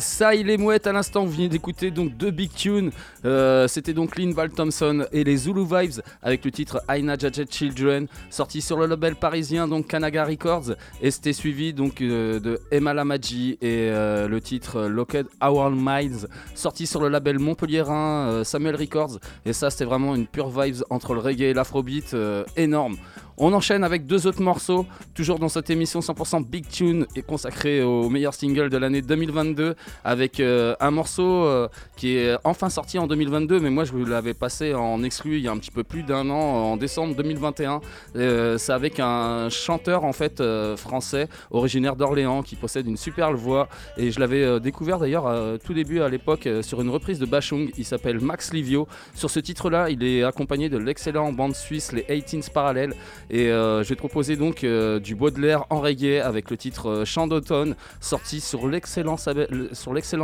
Ça 0.00 0.34
il 0.34 0.50
est 0.50 0.56
mouette 0.56 0.86
à 0.86 0.92
l'instant, 0.92 1.24
vous 1.24 1.32
venez 1.32 1.48
d'écouter 1.48 1.90
donc 1.90 2.16
deux 2.16 2.30
big 2.30 2.52
tunes. 2.52 2.90
Euh, 3.24 3.68
C'était 3.68 3.92
donc 3.92 4.16
Lynn 4.16 4.32
Val 4.32 4.50
Thompson 4.50 5.04
et 5.12 5.24
les 5.24 5.36
Zulu 5.36 5.62
Vibes 5.64 6.00
avec 6.22 6.44
le 6.44 6.50
titre 6.50 6.82
Aina 6.88 7.16
Jajet 7.16 7.46
Children, 7.48 8.06
sorti 8.30 8.60
sur 8.60 8.76
le 8.78 8.86
label 8.86 9.14
parisien 9.16 9.68
donc 9.68 9.86
Kanaga 9.86 10.24
Records. 10.24 10.72
Et 11.00 11.10
c'était 11.10 11.32
suivi 11.32 11.72
donc 11.72 12.00
euh, 12.00 12.40
de 12.40 12.60
Emma 12.70 12.94
Lamaji 12.94 13.58
et 13.60 13.90
euh, 13.90 14.26
le 14.28 14.40
titre 14.40 14.82
Locked 14.82 15.26
Our 15.42 15.70
Minds, 15.70 16.26
sorti 16.54 16.86
sur 16.86 17.00
le 17.00 17.08
label 17.08 17.38
montpelliérain 17.38 18.28
euh, 18.28 18.44
Samuel 18.44 18.76
Records. 18.76 19.18
Et 19.44 19.52
ça 19.52 19.70
c'était 19.70 19.84
vraiment 19.84 20.14
une 20.14 20.26
pure 20.26 20.50
vibes 20.50 20.82
entre 20.90 21.14
le 21.14 21.20
reggae 21.20 21.42
et 21.42 21.54
l'afrobeat, 21.54 22.16
énorme. 22.56 22.96
On 23.42 23.54
enchaîne 23.54 23.84
avec 23.84 24.04
deux 24.04 24.26
autres 24.26 24.42
morceaux, 24.42 24.84
toujours 25.14 25.38
dans 25.38 25.48
cette 25.48 25.70
émission 25.70 26.00
100% 26.00 26.44
Big 26.44 26.68
Tune 26.68 27.06
et 27.16 27.22
consacrée 27.22 27.82
au 27.82 28.10
meilleur 28.10 28.34
single 28.34 28.68
de 28.68 28.76
l'année 28.76 29.00
2022, 29.00 29.76
avec 30.04 30.40
euh, 30.40 30.74
un 30.78 30.90
morceau 30.90 31.46
euh, 31.46 31.66
qui 31.96 32.18
est 32.18 32.36
enfin 32.44 32.68
sorti 32.68 32.98
en 32.98 33.06
2022, 33.06 33.58
mais 33.58 33.70
moi 33.70 33.84
je 33.84 33.92
vous 33.92 34.04
l'avais 34.04 34.34
passé 34.34 34.74
en 34.74 35.02
exclu 35.02 35.38
il 35.38 35.42
y 35.42 35.48
a 35.48 35.52
un 35.52 35.56
petit 35.56 35.70
peu 35.70 35.84
plus 35.84 36.02
d'un 36.02 36.28
an, 36.28 36.38
en 36.38 36.76
décembre 36.76 37.14
2021. 37.16 37.80
Euh, 38.16 38.58
C'est 38.58 38.72
avec 38.72 39.00
un 39.00 39.48
chanteur 39.48 40.04
en 40.04 40.12
fait 40.12 40.42
français, 40.76 41.26
originaire 41.50 41.96
d'Orléans, 41.96 42.42
qui 42.42 42.56
possède 42.56 42.86
une 42.86 42.98
superbe 42.98 43.36
voix, 43.36 43.70
et 43.96 44.10
je 44.10 44.20
l'avais 44.20 44.60
découvert 44.60 44.98
d'ailleurs 44.98 45.58
tout 45.64 45.72
début 45.72 46.02
à 46.02 46.10
l'époque 46.10 46.46
sur 46.60 46.82
une 46.82 46.90
reprise 46.90 47.18
de 47.18 47.24
Bachung. 47.24 47.70
Il 47.78 47.86
s'appelle 47.86 48.20
Max 48.20 48.52
Livio. 48.52 48.86
Sur 49.14 49.30
ce 49.30 49.40
titre-là, 49.40 49.88
il 49.88 50.04
est 50.04 50.24
accompagné 50.24 50.68
de 50.68 50.76
l'excellent 50.76 51.32
bande 51.32 51.54
suisse 51.54 51.92
les 51.92 52.02
18s 52.02 52.52
Parallèles. 52.52 52.94
Et 53.30 53.48
euh, 53.48 53.84
je 53.84 53.88
vais 53.88 53.94
te 53.94 54.00
proposer 54.00 54.36
donc 54.36 54.64
euh, 54.64 54.98
du 54.98 55.14
Baudelaire 55.14 55.64
en 55.70 55.80
reggae 55.80 56.20
avec 56.20 56.50
le 56.50 56.56
titre 56.56 56.90
euh, 56.90 57.04
Chant 57.04 57.28
d'automne, 57.28 57.76
sorti 58.00 58.40
sur 58.40 58.66
l'excellent 58.66 59.16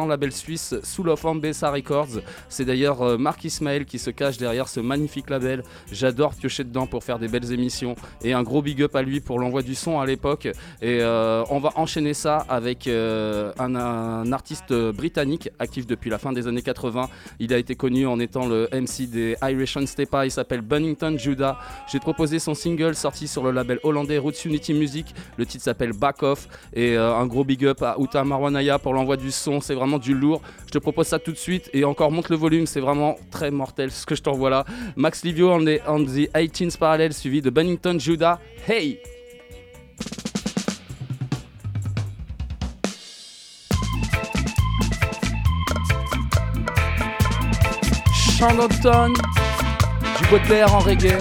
label 0.07 0.33
suisse 0.33 0.75
Soul 0.83 1.11
of 1.11 1.25
Ambessa 1.25 1.71
Records. 1.71 2.21
C'est 2.49 2.65
d'ailleurs 2.65 3.19
Marc 3.19 3.45
Ismaël 3.45 3.85
qui 3.85 3.99
se 3.99 4.11
cache 4.11 4.39
derrière 4.39 4.69
ce 4.69 4.81
magnifique 4.81 5.31
label. 5.31 5.63
J'adore 5.93 6.35
piocher 6.35 6.65
dedans 6.65 6.87
pour 6.87 7.05
faire 7.05 7.19
des 7.19 7.29
belles 7.29 7.53
émissions. 7.53 7.95
Et 8.23 8.33
un 8.33 8.43
gros 8.43 8.61
big 8.61 8.83
up 8.83 8.97
à 8.97 9.03
lui 9.03 9.21
pour 9.21 9.39
l'envoi 9.39 9.63
du 9.63 9.75
son 9.75 10.01
à 10.01 10.07
l'époque. 10.07 10.49
Et 10.83 11.01
on 11.03 11.59
va 11.59 11.71
enchaîner 11.77 12.15
ça 12.15 12.39
avec 12.49 12.89
un, 12.89 14.33
artiste 14.33 14.73
britannique 14.73 15.51
actif 15.59 15.87
depuis 15.87 16.11
la 16.11 16.19
fin 16.19 16.33
des 16.33 16.47
années 16.47 16.63
80. 16.63 17.09
Il 17.39 17.53
a 17.55 17.59
été 17.59 17.77
connu 17.77 18.07
en 18.07 18.19
étant 18.19 18.47
le 18.47 18.69
MC 18.73 19.09
des 19.09 19.37
Irish 19.43 19.77
on 19.77 19.87
Stepa. 19.87 20.27
Il 20.27 20.31
s'appelle 20.31 20.61
Bunnington 20.61 21.17
Judah. 21.19 21.59
J'ai 21.91 22.01
proposé 22.01 22.39
son 22.39 22.55
single 22.55 22.96
sorti 22.97 23.29
sur 23.29 23.43
le 23.43 23.51
label 23.51 23.79
hollandais 23.83 24.19
Roots 24.19 24.45
Unity 24.45 24.75
Music. 24.75 25.15
Le 25.37 25.47
titre 25.47 25.65
s'appelle 25.65 25.93
Back 25.93 26.23
Off. 26.23 26.49
Et 26.73 26.97
euh, 26.97 27.15
un 27.15 27.27
gros 27.27 27.45
big 27.45 27.65
up 27.65 27.83
à 27.83 27.97
Uta 27.99 28.25
Marwanaya 28.25 28.79
pour 28.79 28.95
l'envoi 28.95 29.17
du 29.17 29.31
son. 29.31 29.61
C'est 29.61 29.75
vraiment 29.75 29.99
du 29.99 30.15
lourd. 30.15 30.43
Je 30.67 30.73
te 30.73 30.79
propose 30.79 31.07
ça 31.07 31.19
tout 31.19 31.33
de 31.33 31.37
suite. 31.37 31.71
Et 31.73 31.85
encore, 31.85 32.11
monte 32.11 32.29
le 32.29 32.37
volume. 32.37 32.67
C'est 32.67 32.81
vraiment 32.81 33.17
très 33.31 33.51
mortel 33.51 33.91
ce 33.91 34.07
que 34.07 34.15
je 34.15 34.23
t'envoie 34.23 34.51
là. 34.51 34.65
Max 34.97 35.25
Livio, 35.25 35.51
on 35.51 35.67
est 35.67 35.83
on 35.87 36.05
the 36.05 36.29
18th 36.35 36.79
parallel, 36.79 37.13
suivi 37.13 37.41
de 37.41 37.51
Bennington 37.51 37.99
Judah. 37.99 38.41
Hey! 38.67 38.99
Charlottetown, 48.39 49.15
du 49.15 50.29
Baudelaire 50.29 50.75
en 50.75 50.81
reggae, 50.81 51.19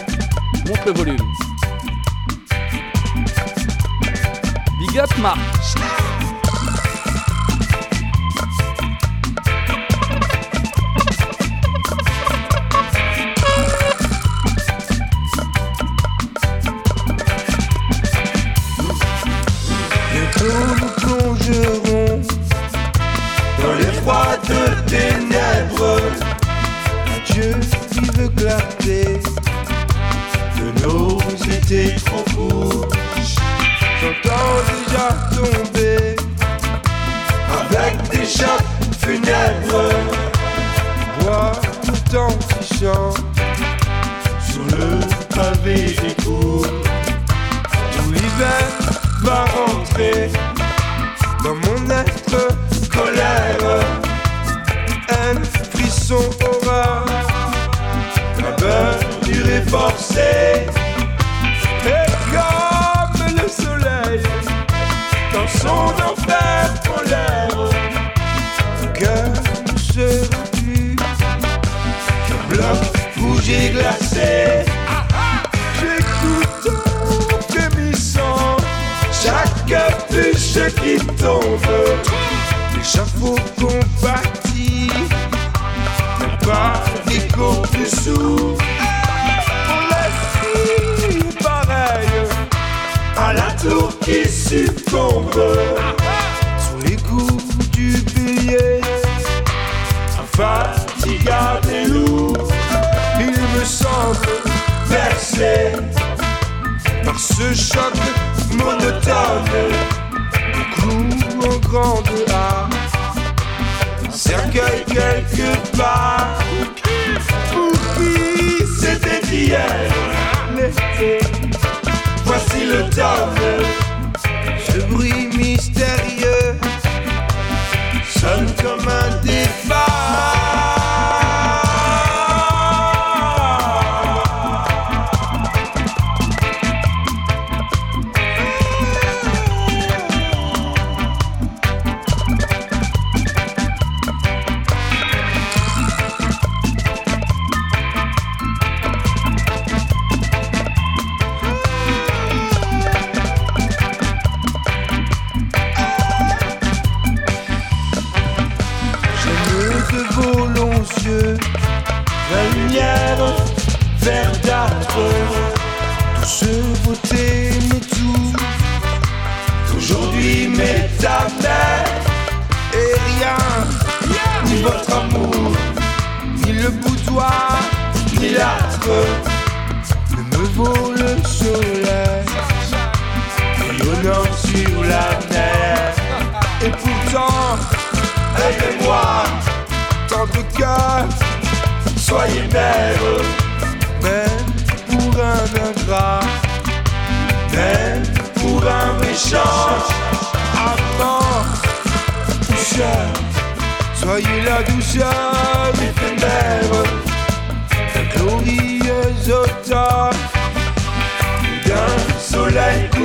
monte 0.68 0.86
le 0.86 0.92
volume. 0.92 1.45
Björnmann 4.96 5.40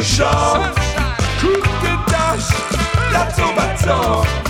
touchant, 0.00 0.62
coup 1.40 1.60
de 1.82 2.10
tâche, 2.10 2.56
la 3.12 3.26
tombe. 3.32 4.49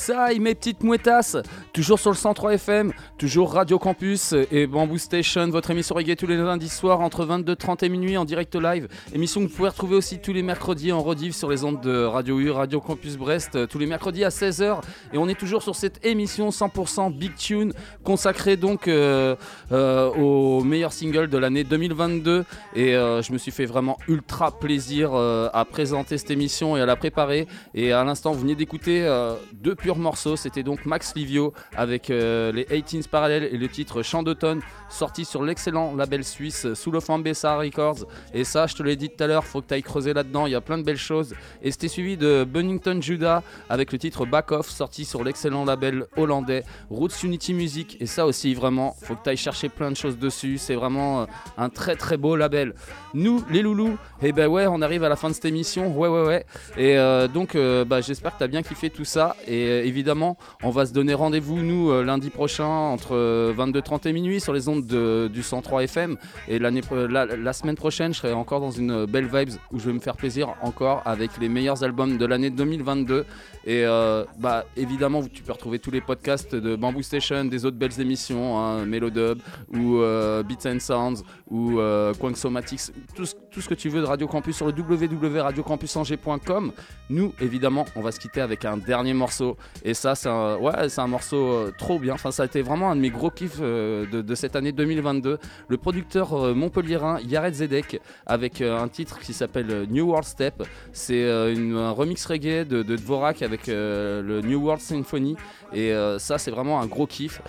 Ça, 0.00 0.28
mes 0.40 0.54
petites 0.54 0.82
mouettasses. 0.82 1.36
Toujours 1.72 2.00
sur 2.00 2.10
le 2.10 2.16
103 2.16 2.54
FM, 2.54 2.92
toujours 3.16 3.52
Radio 3.52 3.78
Campus 3.78 4.34
et 4.50 4.66
Bamboo 4.66 4.98
Station, 4.98 5.48
votre 5.50 5.70
émission 5.70 5.94
reggae 5.94 6.16
tous 6.16 6.26
les 6.26 6.36
lundis 6.36 6.68
soirs 6.68 6.98
entre 7.00 7.24
22h30 7.24 7.84
et 7.84 7.88
minuit 7.88 8.16
en 8.16 8.24
direct 8.24 8.56
live. 8.56 8.88
Émission 9.14 9.40
que 9.40 9.46
vous 9.46 9.54
pouvez 9.54 9.68
retrouver 9.68 9.94
aussi 9.94 10.18
tous 10.18 10.32
les 10.32 10.42
mercredis 10.42 10.90
en 10.90 11.00
rediff 11.00 11.36
sur 11.36 11.48
les 11.48 11.62
ondes 11.62 11.80
de 11.80 12.02
Radio 12.02 12.40
U, 12.40 12.50
Radio 12.50 12.80
Campus 12.80 13.16
Brest, 13.16 13.54
euh, 13.54 13.66
tous 13.68 13.78
les 13.78 13.86
mercredis 13.86 14.24
à 14.24 14.30
16h. 14.30 14.80
Et 15.12 15.18
on 15.18 15.28
est 15.28 15.38
toujours 15.38 15.62
sur 15.62 15.76
cette 15.76 16.04
émission 16.04 16.48
100% 16.48 17.16
Big 17.16 17.36
Tune 17.36 17.72
consacrée 18.02 18.56
donc 18.56 18.88
euh, 18.88 19.36
euh, 19.70 20.10
au 20.10 20.64
meilleur 20.64 20.92
single 20.92 21.28
de 21.28 21.38
l'année 21.38 21.62
2022. 21.62 22.44
Et 22.74 22.96
euh, 22.96 23.22
je 23.22 23.32
me 23.32 23.38
suis 23.38 23.52
fait 23.52 23.66
vraiment 23.66 23.96
ultra 24.08 24.50
plaisir 24.50 25.10
euh, 25.14 25.48
à 25.52 25.64
présenter 25.64 26.18
cette 26.18 26.32
émission 26.32 26.76
et 26.76 26.80
à 26.80 26.86
la 26.86 26.96
préparer. 26.96 27.46
Et 27.74 27.92
à 27.92 28.02
l'instant, 28.02 28.32
vous 28.32 28.40
venez 28.40 28.56
d'écouter 28.56 29.08
deux 29.52 29.76
purs 29.76 29.98
morceaux. 29.98 30.34
C'était 30.34 30.64
donc 30.64 30.84
Max 30.84 31.14
Livio 31.14 31.52
avec 31.76 32.10
euh, 32.10 32.52
les 32.52 32.64
18s 32.64 33.08
parallèles 33.08 33.44
et 33.44 33.56
le 33.56 33.68
titre 33.68 34.02
Chant 34.02 34.22
d'automne, 34.22 34.60
sorti 34.88 35.24
sur 35.24 35.42
l'excellent 35.42 35.94
label 35.94 36.24
suisse 36.24 36.74
sous 36.74 36.90
le 36.90 37.00
Fambessa 37.00 37.56
Records. 37.56 38.06
Et 38.34 38.44
ça, 38.44 38.66
je 38.66 38.74
te 38.74 38.82
l'ai 38.82 38.96
dit 38.96 39.08
tout 39.08 39.22
à 39.22 39.26
l'heure, 39.26 39.44
faut 39.44 39.60
que 39.60 39.68
tu 39.68 39.74
ailles 39.74 39.82
creuser 39.82 40.12
là-dedans. 40.12 40.46
Il 40.46 40.52
y 40.52 40.56
a 40.56 40.60
plein 40.60 40.78
de 40.78 40.82
belles 40.82 40.96
choses. 40.96 41.34
Et 41.62 41.70
c'était 41.70 41.88
suivi 41.88 42.16
de 42.16 42.44
Bunnington 42.44 43.00
Judah 43.00 43.42
avec 43.68 43.92
le 43.92 43.98
titre 43.98 44.26
Back 44.26 44.52
Off, 44.52 44.68
sorti 44.68 45.04
sur 45.04 45.24
l'excellent 45.24 45.64
label 45.64 46.06
hollandais 46.16 46.64
Roots 46.90 47.22
Unity 47.22 47.54
Music. 47.54 47.96
Et 48.00 48.06
ça 48.06 48.26
aussi, 48.26 48.54
vraiment, 48.54 48.96
faut 49.02 49.14
que 49.14 49.22
tu 49.24 49.30
ailles 49.30 49.36
chercher 49.36 49.68
plein 49.68 49.90
de 49.90 49.96
choses 49.96 50.18
dessus. 50.18 50.58
C'est 50.58 50.74
vraiment 50.74 51.22
euh, 51.22 51.26
un 51.56 51.68
très 51.68 51.96
très 51.96 52.16
beau 52.16 52.36
label. 52.36 52.74
Nous, 53.14 53.44
les 53.50 53.62
loulous, 53.62 53.96
et 54.22 54.32
ben 54.32 54.48
ouais, 54.48 54.66
on 54.66 54.82
arrive 54.82 55.04
à 55.04 55.08
la 55.08 55.16
fin 55.16 55.28
de 55.28 55.34
cette 55.34 55.44
émission. 55.44 55.96
Ouais, 55.96 56.08
ouais, 56.08 56.24
ouais. 56.24 56.46
Et 56.76 56.98
euh, 56.98 57.28
donc, 57.28 57.56
bah, 57.86 58.00
j'espère 58.00 58.32
que 58.32 58.38
tu 58.38 58.44
as 58.44 58.48
bien 58.48 58.62
kiffé 58.62 58.90
tout 58.90 59.04
ça. 59.04 59.36
Et 59.46 59.86
évidemment, 59.86 60.36
on 60.62 60.70
va 60.70 60.86
se 60.86 60.92
donner 60.92 61.14
rendez-vous, 61.14 61.49
nous, 61.56 61.90
euh, 61.90 62.02
lundi 62.04 62.30
prochain, 62.30 62.66
entre 62.66 63.14
euh, 63.14 63.52
22h30 63.56 64.08
et 64.08 64.12
minuit, 64.12 64.40
sur 64.40 64.52
les 64.52 64.68
ondes 64.68 64.86
de- 64.86 65.28
du 65.32 65.42
103 65.42 65.82
FM. 65.84 66.16
Et 66.48 66.58
la, 66.58 66.70
la 66.70 67.52
semaine 67.52 67.76
prochaine, 67.76 68.12
je 68.14 68.18
serai 68.20 68.32
encore 68.32 68.60
dans 68.60 68.70
une 68.70 69.04
belle 69.06 69.26
vibes 69.26 69.50
où 69.72 69.78
je 69.78 69.86
vais 69.86 69.92
me 69.92 70.00
faire 70.00 70.16
plaisir 70.16 70.54
encore 70.62 71.02
avec 71.04 71.30
les 71.40 71.48
meilleurs 71.48 71.82
albums 71.84 72.18
de 72.18 72.26
l'année 72.26 72.50
2022. 72.50 73.24
Et 73.66 73.84
euh, 73.84 74.24
bah, 74.38 74.64
évidemment, 74.76 75.22
tu 75.22 75.42
peux 75.42 75.52
retrouver 75.52 75.78
tous 75.78 75.90
les 75.90 76.00
podcasts 76.00 76.54
de 76.54 76.76
Bamboo 76.76 77.02
Station, 77.02 77.44
des 77.44 77.66
autres 77.66 77.76
belles 77.76 78.00
émissions, 78.00 78.58
hein, 78.58 78.86
Melodub 78.86 79.38
ou 79.74 79.98
euh, 79.98 80.42
Beats 80.42 80.66
and 80.70 80.80
Sounds 80.80 81.22
ou 81.50 81.78
euh, 81.78 82.14
Quanksomatics, 82.14 82.80
tout, 83.14 83.26
ce- 83.26 83.34
tout 83.50 83.60
ce 83.60 83.68
que 83.68 83.74
tu 83.74 83.90
veux 83.90 84.00
de 84.00 84.06
Radio 84.06 84.26
Campus 84.26 84.56
sur 84.56 84.66
le 84.66 84.72
www.radiocampusangers.com. 84.72 86.72
Nous, 87.10 87.32
évidemment, 87.40 87.84
on 87.96 88.00
va 88.00 88.12
se 88.12 88.20
quitter 88.20 88.40
avec 88.40 88.64
un 88.64 88.76
dernier 88.76 89.12
morceau. 89.14 89.56
Et 89.84 89.94
ça, 89.94 90.14
c'est 90.14 90.28
un, 90.28 90.56
ouais, 90.56 90.88
c'est 90.88 91.00
un 91.00 91.06
morceau 91.08 91.39
euh, 91.40 91.72
trop 91.76 91.98
bien. 91.98 92.14
Enfin, 92.14 92.30
ça 92.30 92.44
a 92.44 92.46
été 92.46 92.62
vraiment 92.62 92.90
un 92.90 92.96
de 92.96 93.00
mes 93.00 93.10
gros 93.10 93.30
kiffs 93.30 93.58
euh, 93.60 94.06
de, 94.06 94.34
cette 94.34 94.56
année 94.56 94.72
2022. 94.72 95.38
Le 95.68 95.76
producteur 95.76 96.34
euh, 96.34 96.54
montpelliérain 96.54 97.20
Yared 97.20 97.54
Zedek 97.54 98.00
avec 98.26 98.60
un 98.60 98.88
titre 98.88 99.18
qui 99.20 99.32
s'appelle 99.32 99.86
New 99.90 100.06
World 100.06 100.26
Step. 100.26 100.62
C'est 100.92 101.28
un 101.30 101.90
remix 101.90 102.24
reggae 102.26 102.64
de, 102.64 102.82
de 102.82 102.96
Dvorak 102.96 103.42
avec 103.42 103.66
le 103.66 104.40
New 104.44 104.60
World 104.60 104.80
Symphony. 104.80 105.36
Et 105.72 105.92
ça, 106.18 106.38
c'est 106.38 106.50
vraiment 106.50 106.80
un 106.80 106.86
gros 106.86 107.06
kiff. 107.06 107.40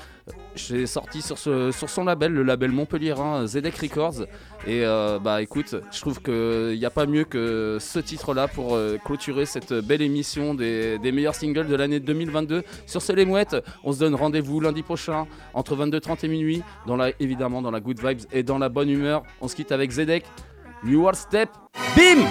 J'ai 0.55 0.85
sorti 0.85 1.21
sur, 1.21 1.37
ce- 1.37 1.71
son 1.71 2.03
label, 2.03 2.33
le 2.33 2.43
label 2.43 2.71
montpelliérain 2.71 3.47
Zedek 3.47 3.75
Records. 3.77 4.21
Et 4.67 4.85
euh, 4.85 5.17
bah 5.19 5.41
écoute, 5.41 5.75
je 5.91 6.01
trouve 6.01 6.21
qu'il 6.21 6.77
n'y 6.77 6.85
a 6.85 6.89
pas 6.89 7.05
mieux 7.05 7.23
que 7.23 7.77
ce 7.79 7.99
titre-là 7.99 8.47
pour 8.47 8.75
euh, 8.75 8.97
clôturer 9.03 9.45
cette 9.45 9.73
belle 9.73 10.01
émission 10.01 10.53
des, 10.53 10.99
meilleurs 11.11 11.35
singles 11.35 11.67
de 11.67 11.75
l'année 11.75 11.99
2022. 11.99 12.63
Sur 12.85 13.01
C'est 13.01 13.15
les 13.15 13.25
Mouettes, 13.25 13.55
on 13.83 13.91
se 13.93 13.99
donne 13.99 14.13
rendez-vous 14.15 14.59
lundi 14.59 14.83
prochain 14.83 15.25
entre 15.53 15.75
22h30 15.75 16.25
et 16.25 16.27
minuit, 16.27 16.63
dans 16.85 16.95
la, 16.97 17.11
évidemment 17.19 17.61
dans 17.61 17.71
la 17.71 17.79
good 17.79 17.99
vibes 18.05 18.21
et 18.31 18.43
dans 18.43 18.57
la 18.57 18.69
bonne 18.69 18.89
humeur. 18.89 19.23
On 19.41 19.47
se 19.47 19.55
quitte 19.55 19.71
avec 19.71 19.89
Zedek, 19.91 20.25
New 20.83 21.01
World 21.01 21.17
Step, 21.17 21.49
bim 21.95 22.25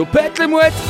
Topette 0.00 0.38
les 0.38 0.46
mouettes 0.46 0.89